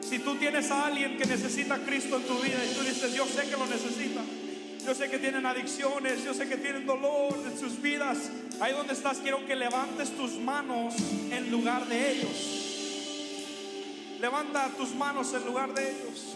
Si 0.00 0.18
tú 0.18 0.36
tienes 0.36 0.70
a 0.70 0.86
alguien 0.86 1.16
que 1.16 1.26
necesita 1.26 1.74
a 1.74 1.78
Cristo 1.78 2.16
en 2.16 2.22
tu 2.24 2.38
vida 2.40 2.58
y 2.64 2.74
tú 2.74 2.82
dices, 2.82 3.14
yo 3.14 3.26
sé 3.26 3.42
que 3.48 3.56
lo 3.56 3.66
necesita. 3.66 4.22
Yo 4.84 4.94
sé 4.94 5.10
que 5.10 5.18
tienen 5.18 5.44
adicciones, 5.44 6.24
yo 6.24 6.32
sé 6.32 6.48
que 6.48 6.56
tienen 6.56 6.86
dolor 6.86 7.38
en 7.44 7.58
sus 7.58 7.80
vidas. 7.80 8.30
Ahí 8.60 8.72
donde 8.72 8.94
estás, 8.94 9.18
quiero 9.18 9.44
que 9.46 9.54
levantes 9.54 10.10
tus 10.16 10.32
manos 10.32 10.94
en 11.30 11.50
lugar 11.50 11.86
de 11.86 12.12
ellos. 12.12 12.60
Levanta 14.20 14.68
tus 14.76 14.94
manos 14.94 15.32
en 15.34 15.44
lugar 15.46 15.74
de 15.74 15.90
ellos. 15.90 16.34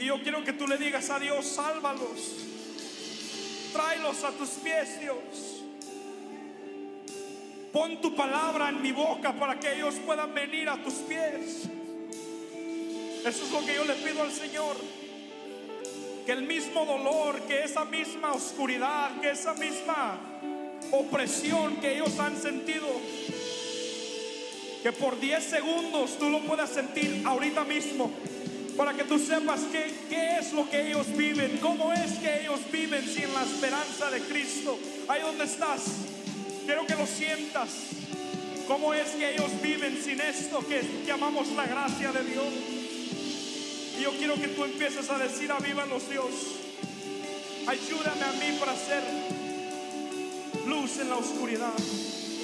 Y 0.00 0.06
yo 0.06 0.22
quiero 0.22 0.44
que 0.44 0.52
tú 0.52 0.66
le 0.66 0.76
digas 0.76 1.10
a 1.10 1.18
Dios, 1.18 1.44
sálvalos. 1.46 2.55
Tráelos 3.76 4.24
a 4.24 4.30
tus 4.30 4.48
pies, 4.64 4.98
Dios. 4.98 5.62
Pon 7.74 8.00
tu 8.00 8.16
palabra 8.16 8.70
en 8.70 8.80
mi 8.80 8.90
boca 8.90 9.34
para 9.34 9.60
que 9.60 9.74
ellos 9.74 9.96
puedan 10.06 10.32
venir 10.32 10.66
a 10.70 10.82
tus 10.82 10.94
pies. 10.94 11.64
Eso 13.22 13.44
es 13.44 13.50
lo 13.52 13.66
que 13.66 13.74
yo 13.74 13.84
le 13.84 13.92
pido 13.96 14.22
al 14.22 14.32
Señor. 14.32 14.76
Que 16.24 16.32
el 16.32 16.44
mismo 16.44 16.86
dolor, 16.86 17.42
que 17.42 17.64
esa 17.64 17.84
misma 17.84 18.32
oscuridad, 18.32 19.20
que 19.20 19.32
esa 19.32 19.52
misma 19.52 20.20
opresión 20.90 21.76
que 21.76 21.96
ellos 21.96 22.18
han 22.18 22.40
sentido, 22.40 22.88
que 24.82 24.90
por 24.92 25.20
10 25.20 25.44
segundos 25.44 26.16
tú 26.18 26.30
lo 26.30 26.40
puedas 26.44 26.70
sentir 26.70 27.24
ahorita 27.26 27.64
mismo. 27.64 28.10
Para 28.76 28.92
que 28.94 29.04
tú 29.04 29.18
sepas 29.18 29.60
qué, 29.72 29.92
qué 30.10 30.38
es 30.38 30.52
lo 30.52 30.68
que 30.68 30.88
ellos 30.88 31.06
viven, 31.16 31.58
cómo 31.62 31.92
es 31.92 32.12
que 32.18 32.42
ellos 32.42 32.60
viven 32.70 33.02
sin 33.02 33.32
la 33.32 33.42
esperanza 33.42 34.10
de 34.10 34.20
Cristo. 34.20 34.78
Ahí 35.08 35.22
donde 35.22 35.44
estás, 35.44 35.82
quiero 36.66 36.86
que 36.86 36.94
lo 36.94 37.06
sientas. 37.06 37.70
Cómo 38.66 38.92
es 38.92 39.10
que 39.10 39.34
ellos 39.34 39.50
viven 39.62 39.96
sin 40.02 40.20
esto 40.20 40.58
que 40.66 40.82
llamamos 41.06 41.48
la 41.52 41.66
gracia 41.66 42.12
de 42.12 42.24
Dios. 42.24 42.46
Y 43.98 44.02
yo 44.02 44.10
quiero 44.18 44.34
que 44.34 44.48
tú 44.48 44.64
empieces 44.64 45.08
a 45.08 45.18
decir, 45.18 45.50
avívalos 45.52 46.10
Dios. 46.10 46.30
Ayúdame 47.66 48.24
a 48.24 48.32
mí 48.32 48.58
para 48.58 48.72
hacer 48.72 49.02
luz 50.66 50.98
en 50.98 51.08
la 51.08 51.16
oscuridad. 51.16 51.72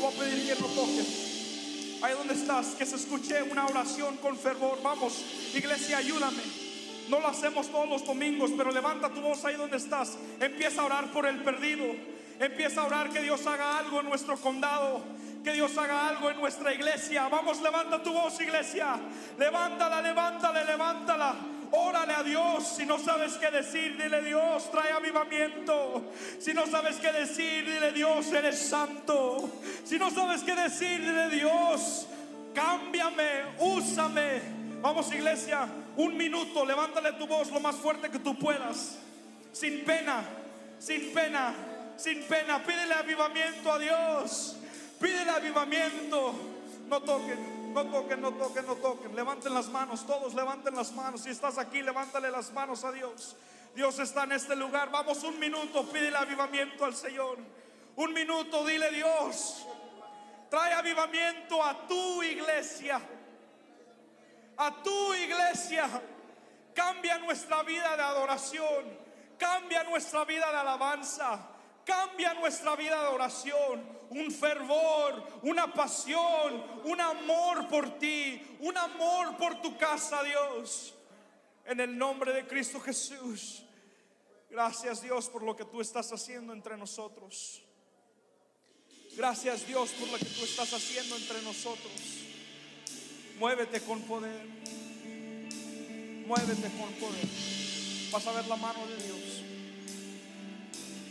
Voy 0.01 0.14
a 0.14 0.18
pedir 0.18 0.47
que 0.47 0.61
no 0.61 0.66
toques. 0.68 1.32
Ahí 2.03 2.14
donde 2.14 2.34
estás, 2.34 2.74
que 2.74 2.84
se 2.84 2.96
escuche 2.96 3.42
una 3.44 3.66
oración 3.66 4.16
con 4.16 4.36
fervor. 4.36 4.78
Vamos, 4.82 5.24
iglesia, 5.55 5.98
ayúdame. 5.98 6.42
No 7.09 7.20
lo 7.20 7.28
hacemos 7.28 7.68
todos 7.68 7.88
los 7.88 8.05
domingos, 8.05 8.50
pero 8.57 8.72
levanta 8.72 9.09
tu 9.09 9.20
voz 9.20 9.44
ahí 9.44 9.55
donde 9.55 9.76
estás. 9.76 10.16
Empieza 10.40 10.82
a 10.82 10.86
orar 10.86 11.12
por 11.12 11.26
el 11.26 11.42
perdido. 11.42 11.84
Empieza 12.40 12.80
a 12.80 12.86
orar 12.86 13.11
que 13.11 13.20
Dios 13.20 13.46
haga 13.46 13.78
algo 13.78 14.00
en 14.00 14.09
nuestro 14.09 14.36
condado. 14.36 15.03
Que 15.44 15.53
Dios 15.53 15.76
haga 15.78 16.09
algo 16.09 16.30
en 16.30 16.40
nuestra 16.40 16.72
iglesia. 16.74 17.28
Vamos, 17.28 17.61
levanta 17.61 18.03
tu 18.03 18.12
voz, 18.12 18.40
iglesia. 18.40 18.98
Levántala, 19.38 20.03
levántala, 20.03 20.64
levántala. 20.64 21.34
Órale 21.73 22.12
a 22.12 22.23
Dios. 22.23 22.64
Si 22.77 22.85
no 22.85 22.99
sabes 22.99 23.33
qué 23.35 23.51
decir, 23.51 23.97
dile 23.97 24.23
Dios, 24.23 24.70
trae 24.70 24.93
avivamiento. 24.93 26.12
Si 26.39 26.53
no 26.53 26.66
sabes 26.66 26.97
qué 26.97 27.11
decir, 27.12 27.64
dile 27.64 27.93
Dios, 27.93 28.31
eres 28.33 28.59
santo. 28.59 29.51
Si 29.85 29.99
no 29.99 30.11
sabes 30.11 30.43
qué 30.43 30.55
decir, 30.55 31.01
dile 31.01 31.31
Dios, 31.31 32.07
cámbiame, 32.55 33.57
úsame. 33.59 34.43
Vamos, 34.83 35.12
iglesia, 35.14 35.66
un 35.97 36.16
minuto, 36.16 36.66
levántale 36.66 37.12
tu 37.12 37.27
voz 37.27 37.51
lo 37.51 37.61
más 37.61 37.77
fuerte 37.77 38.11
que 38.11 38.18
tú 38.18 38.39
puedas. 38.39 38.99
Sin 39.53 39.85
pena, 39.85 40.25
sin 40.79 41.12
pena, 41.14 41.55
sin 41.97 42.23
pena. 42.25 42.62
Pídele 42.62 42.93
avivamiento 42.95 43.73
a 43.73 43.79
Dios. 43.79 44.57
Pídele 45.01 45.31
avivamiento. 45.31 46.35
No 46.89 47.01
toquen, 47.01 47.39
no 47.73 47.85
toquen, 47.87 48.20
no 48.20 48.33
toquen, 48.33 48.66
no 48.66 48.77
toquen. 48.77 49.14
Levanten 49.14 49.55
las 49.55 49.68
manos, 49.68 50.07
todos 50.07 50.35
levanten 50.35 50.75
las 50.75 50.93
manos. 50.93 51.23
Si 51.23 51.31
estás 51.31 51.59
aquí, 51.59 51.83
levántale 51.83 52.31
las 52.31 52.53
manos 52.53 52.85
a 52.85 52.93
Dios. 52.93 53.37
Dios 53.75 53.99
está 53.99 54.25
en 54.25 54.33
este 54.33 54.55
lugar. 54.55 54.91
Vamos 54.91 55.23
un 55.25 55.39
minuto, 55.39 55.85
pídele 55.87 56.16
avivamiento 56.16 56.85
al 56.85 56.95
Señor. 56.95 57.39
Un 57.97 58.12
minuto, 58.12 58.64
dile 58.64 58.91
Dios. 58.91 59.66
Trae 60.51 60.75
avivamiento 60.75 61.62
a 61.62 61.87
tu 61.87 62.23
iglesia. 62.23 63.01
A 64.57 64.83
tu 64.83 65.14
iglesia. 65.14 65.89
Cambia 66.75 67.18
nuestra 67.18 67.62
vida 67.62 67.97
de 67.97 68.03
adoración. 68.03 68.99
Cambia 69.39 69.85
nuestra 69.85 70.25
vida 70.25 70.51
de 70.51 70.59
alabanza. 70.59 71.39
Cambia 71.85 72.35
nuestra 72.35 72.77
vida 72.77 73.01
de 73.01 73.09
oración. 73.09 74.01
Un 74.13 74.31
fervor, 74.31 75.41
una 75.43 75.73
pasión, 75.73 76.63
un 76.85 77.01
amor 77.01 77.69
por 77.69 77.99
ti. 77.99 78.41
Un 78.61 78.77
amor 78.77 79.37
por 79.37 79.61
tu 79.63 79.77
casa, 79.79 80.23
Dios. 80.23 80.95
En 81.65 81.81
el 81.81 81.97
nombre 81.97 82.33
de 82.33 82.47
Cristo 82.47 82.81
Jesús. 82.81 83.63
Gracias 84.51 85.01
Dios 85.01 85.31
por 85.31 85.43
lo 85.43 85.57
que 85.57 85.65
tú 85.65 85.81
estás 85.81 86.13
haciendo 86.13 86.53
entre 86.53 86.77
nosotros. 86.77 87.63
Gracias 89.17 89.67
Dios 89.67 89.91
por 89.93 90.09
lo 90.09 90.19
que 90.19 90.27
tú 90.27 90.45
estás 90.45 90.73
haciendo 90.75 91.17
entre 91.17 91.41
nosotros. 91.41 91.93
Muévete 93.39 93.81
con 93.81 94.03
poder. 94.03 94.47
Muévete 96.27 96.71
con 96.79 96.93
poder. 97.01 97.27
Vas 98.13 98.27
a 98.27 98.33
ver 98.33 98.47
la 98.47 98.57
mano 98.57 98.87
de 98.87 98.97
Dios. 98.97 99.32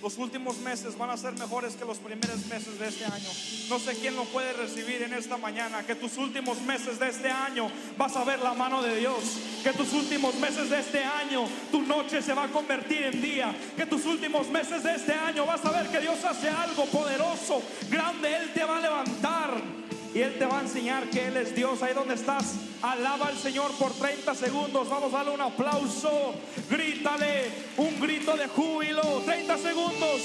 Los 0.02 0.18
últimos 0.18 0.58
meses 0.58 0.98
van 0.98 1.12
a 1.12 1.18
ser 1.18 1.34
mejores 1.34 1.76
que 1.76 1.86
los 1.86 2.00
primeros 2.00 2.44
meses 2.48 2.80
de 2.80 2.88
este 2.88 3.06
año. 3.06 3.30
No 3.70 3.78
sé 3.78 3.96
quién 3.96 4.16
lo 4.16 4.24
puede 4.26 4.52
recibir 4.54 5.04
en 5.04 5.14
esta 5.14 5.38
mañana. 5.38 5.86
Que 5.86 5.94
tus 5.94 6.18
últimos 6.18 6.60
meses 6.62 6.98
de 6.98 7.10
este 7.10 7.30
año 7.30 7.70
vas 7.98 8.16
a 8.16 8.24
ver 8.24 8.40
la 8.40 8.54
mano 8.54 8.82
de 8.82 8.96
Dios. 8.96 9.24
Que 9.64 9.74
tus 9.74 9.94
últimos 9.94 10.34
meses 10.36 10.72
de 10.72 10.80
este 10.80 11.04
año 11.04 11.46
tu 11.72 11.84
noche 11.84 12.22
se 12.22 12.34
va 12.34 12.46
a 12.46 12.48
convertir 12.48 13.04
en 13.04 13.22
día. 13.22 13.56
Que 13.78 13.86
tus 13.86 14.06
últimos 14.06 14.50
meses 14.50 14.82
de 14.84 14.96
este 14.96 15.14
año 15.14 15.46
vas 15.46 15.64
a 15.66 15.72
ver 15.72 15.88
que 15.88 16.00
Dios 16.00 16.24
hace 16.26 16.50
algo 16.50 16.86
poderoso, 16.86 17.62
grande. 17.90 18.36
Él 18.36 18.54
te 18.54 18.64
va 18.64 18.78
a 18.78 18.82
levantar. 18.82 19.81
Y 20.14 20.20
Él 20.20 20.38
te 20.38 20.46
va 20.46 20.60
a 20.60 20.62
enseñar 20.62 21.10
que 21.10 21.28
Él 21.28 21.38
es 21.38 21.56
Dios. 21.56 21.82
Ahí 21.84 21.94
donde 21.94 22.16
estás, 22.16 22.56
alaba 22.82 23.28
al 23.28 23.38
Señor 23.38 23.72
por 23.74 23.92
30 23.94 24.36
segundos. 24.36 24.90
Vamos 24.90 25.14
a 25.14 25.18
darle 25.18 25.34
un 25.34 25.42
aplauso. 25.42 26.34
Grítale 26.70 27.50
un 27.78 28.00
grito 28.00 28.36
de 28.36 28.48
júbilo. 28.48 29.22
30 29.26 29.58
segundos. 29.58 30.22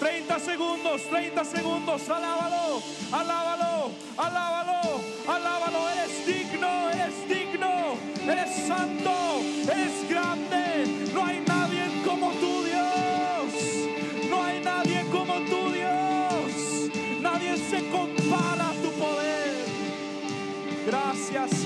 30 0.00 0.38
segundos, 0.38 1.02
30 1.10 1.44
segundos, 1.44 2.08
alábalo, 2.08 2.82
alábalo, 3.12 3.90
alábalo, 4.16 4.80
alábalo, 5.28 5.90
eres 5.90 6.26
digno, 6.26 6.88
eres 6.88 7.28
digno, 7.28 7.98
eres 8.26 8.66
santo, 8.66 9.12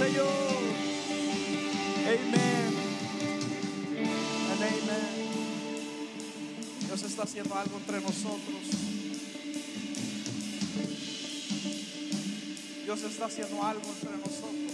Señor. 0.05 0.27
Amén. 2.07 2.75
Dios 6.87 7.03
está 7.05 7.23
haciendo 7.23 7.55
algo 7.55 7.79
entre 7.79 8.01
nosotros. 8.03 8.61
Dios 12.85 13.03
está 13.03 13.25
haciendo 13.25 13.63
algo 13.63 13.89
entre 13.89 14.11
nosotros. 14.19 14.73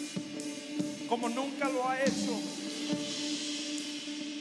Como 1.09 1.29
nunca 1.29 1.69
lo 1.69 1.89
ha 1.89 2.03
hecho. 2.03 2.41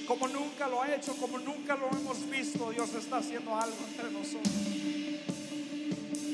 Como 0.08 0.28
nunca 0.28 0.68
lo 0.68 0.82
ha 0.82 0.96
hecho, 0.96 1.14
como 1.18 1.38
nunca 1.38 1.76
lo 1.76 1.88
hemos 1.90 2.28
visto, 2.32 2.72
Dios 2.72 2.90
está 2.96 3.18
haciendo 3.18 3.56
algo 3.56 3.78
entre 3.92 4.10
nosotros. 4.10 4.56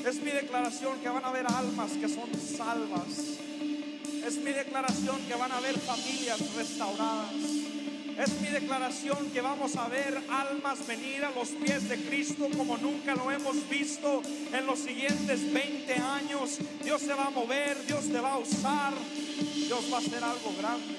Es 0.06 0.16
mi 0.22 0.32
declaración 0.32 0.98
que 1.02 1.10
van 1.10 1.26
a 1.26 1.28
haber 1.28 1.46
almas 1.46 1.92
que 1.92 2.08
son 2.08 2.30
salvas. 2.58 3.45
Es 4.26 4.38
mi 4.38 4.52
declaración 4.52 5.22
que 5.28 5.36
van 5.36 5.52
a 5.52 5.58
haber 5.58 5.78
familias 5.78 6.40
restauradas. 6.56 7.32
Es 8.18 8.42
mi 8.42 8.48
declaración 8.48 9.30
que 9.30 9.40
vamos 9.40 9.76
a 9.76 9.88
ver 9.88 10.20
almas 10.32 10.88
venir 10.88 11.24
a 11.24 11.30
los 11.30 11.50
pies 11.50 11.88
de 11.88 12.04
Cristo 12.06 12.48
como 12.58 12.76
nunca 12.78 13.14
lo 13.14 13.30
hemos 13.30 13.70
visto 13.70 14.24
en 14.52 14.66
los 14.66 14.80
siguientes 14.80 15.54
20 15.54 15.94
años. 15.94 16.58
Dios 16.84 17.02
se 17.04 17.14
va 17.14 17.28
a 17.28 17.30
mover, 17.30 17.78
Dios 17.86 18.06
te 18.06 18.20
va 18.20 18.34
a 18.34 18.38
usar, 18.40 18.94
Dios 19.54 19.86
va 19.94 19.98
a 19.98 20.00
hacer 20.00 20.24
algo 20.24 20.56
grande. 20.58 20.96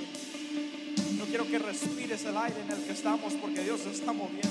Yo 1.19 1.25
quiero 1.25 1.49
que 1.49 1.59
respires 1.59 2.25
el 2.27 2.37
aire 2.37 2.61
en 2.61 2.71
el 2.71 2.85
que 2.85 2.93
estamos 2.93 3.35
porque 3.35 3.65
Dios 3.65 3.81
se 3.81 3.91
está 3.91 4.13
moviendo. 4.13 4.49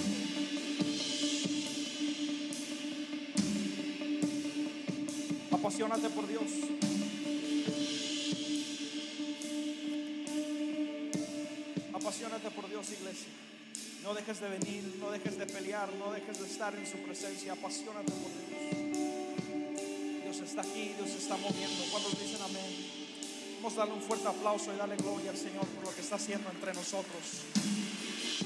Apasionate 5.52 6.10
por 6.10 6.28
Dios. 6.28 7.05
Apasionate 12.16 12.50
por 12.52 12.70
Dios, 12.70 12.90
iglesia. 12.92 13.28
No 14.02 14.14
dejes 14.14 14.40
de 14.40 14.48
venir, 14.48 14.96
no 15.02 15.12
dejes 15.12 15.38
de 15.38 15.46
pelear, 15.46 15.92
no 15.96 16.14
dejes 16.14 16.40
de 16.40 16.46
estar 16.46 16.74
en 16.74 16.88
su 16.88 16.98
presencia. 17.00 17.52
Apasionate 17.52 18.10
por 18.10 18.32
Dios. 18.32 18.96
Dios 20.24 20.38
está 20.38 20.62
aquí, 20.62 20.94
Dios 20.96 21.10
está 21.10 21.36
moviendo. 21.36 21.84
Cuando 21.92 22.08
dicen 22.12 22.42
amén? 22.42 22.72
Vamos 23.58 23.74
a 23.74 23.80
darle 23.80 23.96
un 23.96 24.02
fuerte 24.02 24.30
aplauso 24.30 24.74
y 24.74 24.78
darle 24.78 24.96
gloria 24.96 25.32
al 25.32 25.38
Señor 25.38 25.66
por 25.66 25.84
lo 25.84 25.94
que 25.94 26.00
está 26.00 26.16
haciendo 26.16 26.50
entre 26.52 26.74
nosotros. 26.74 27.44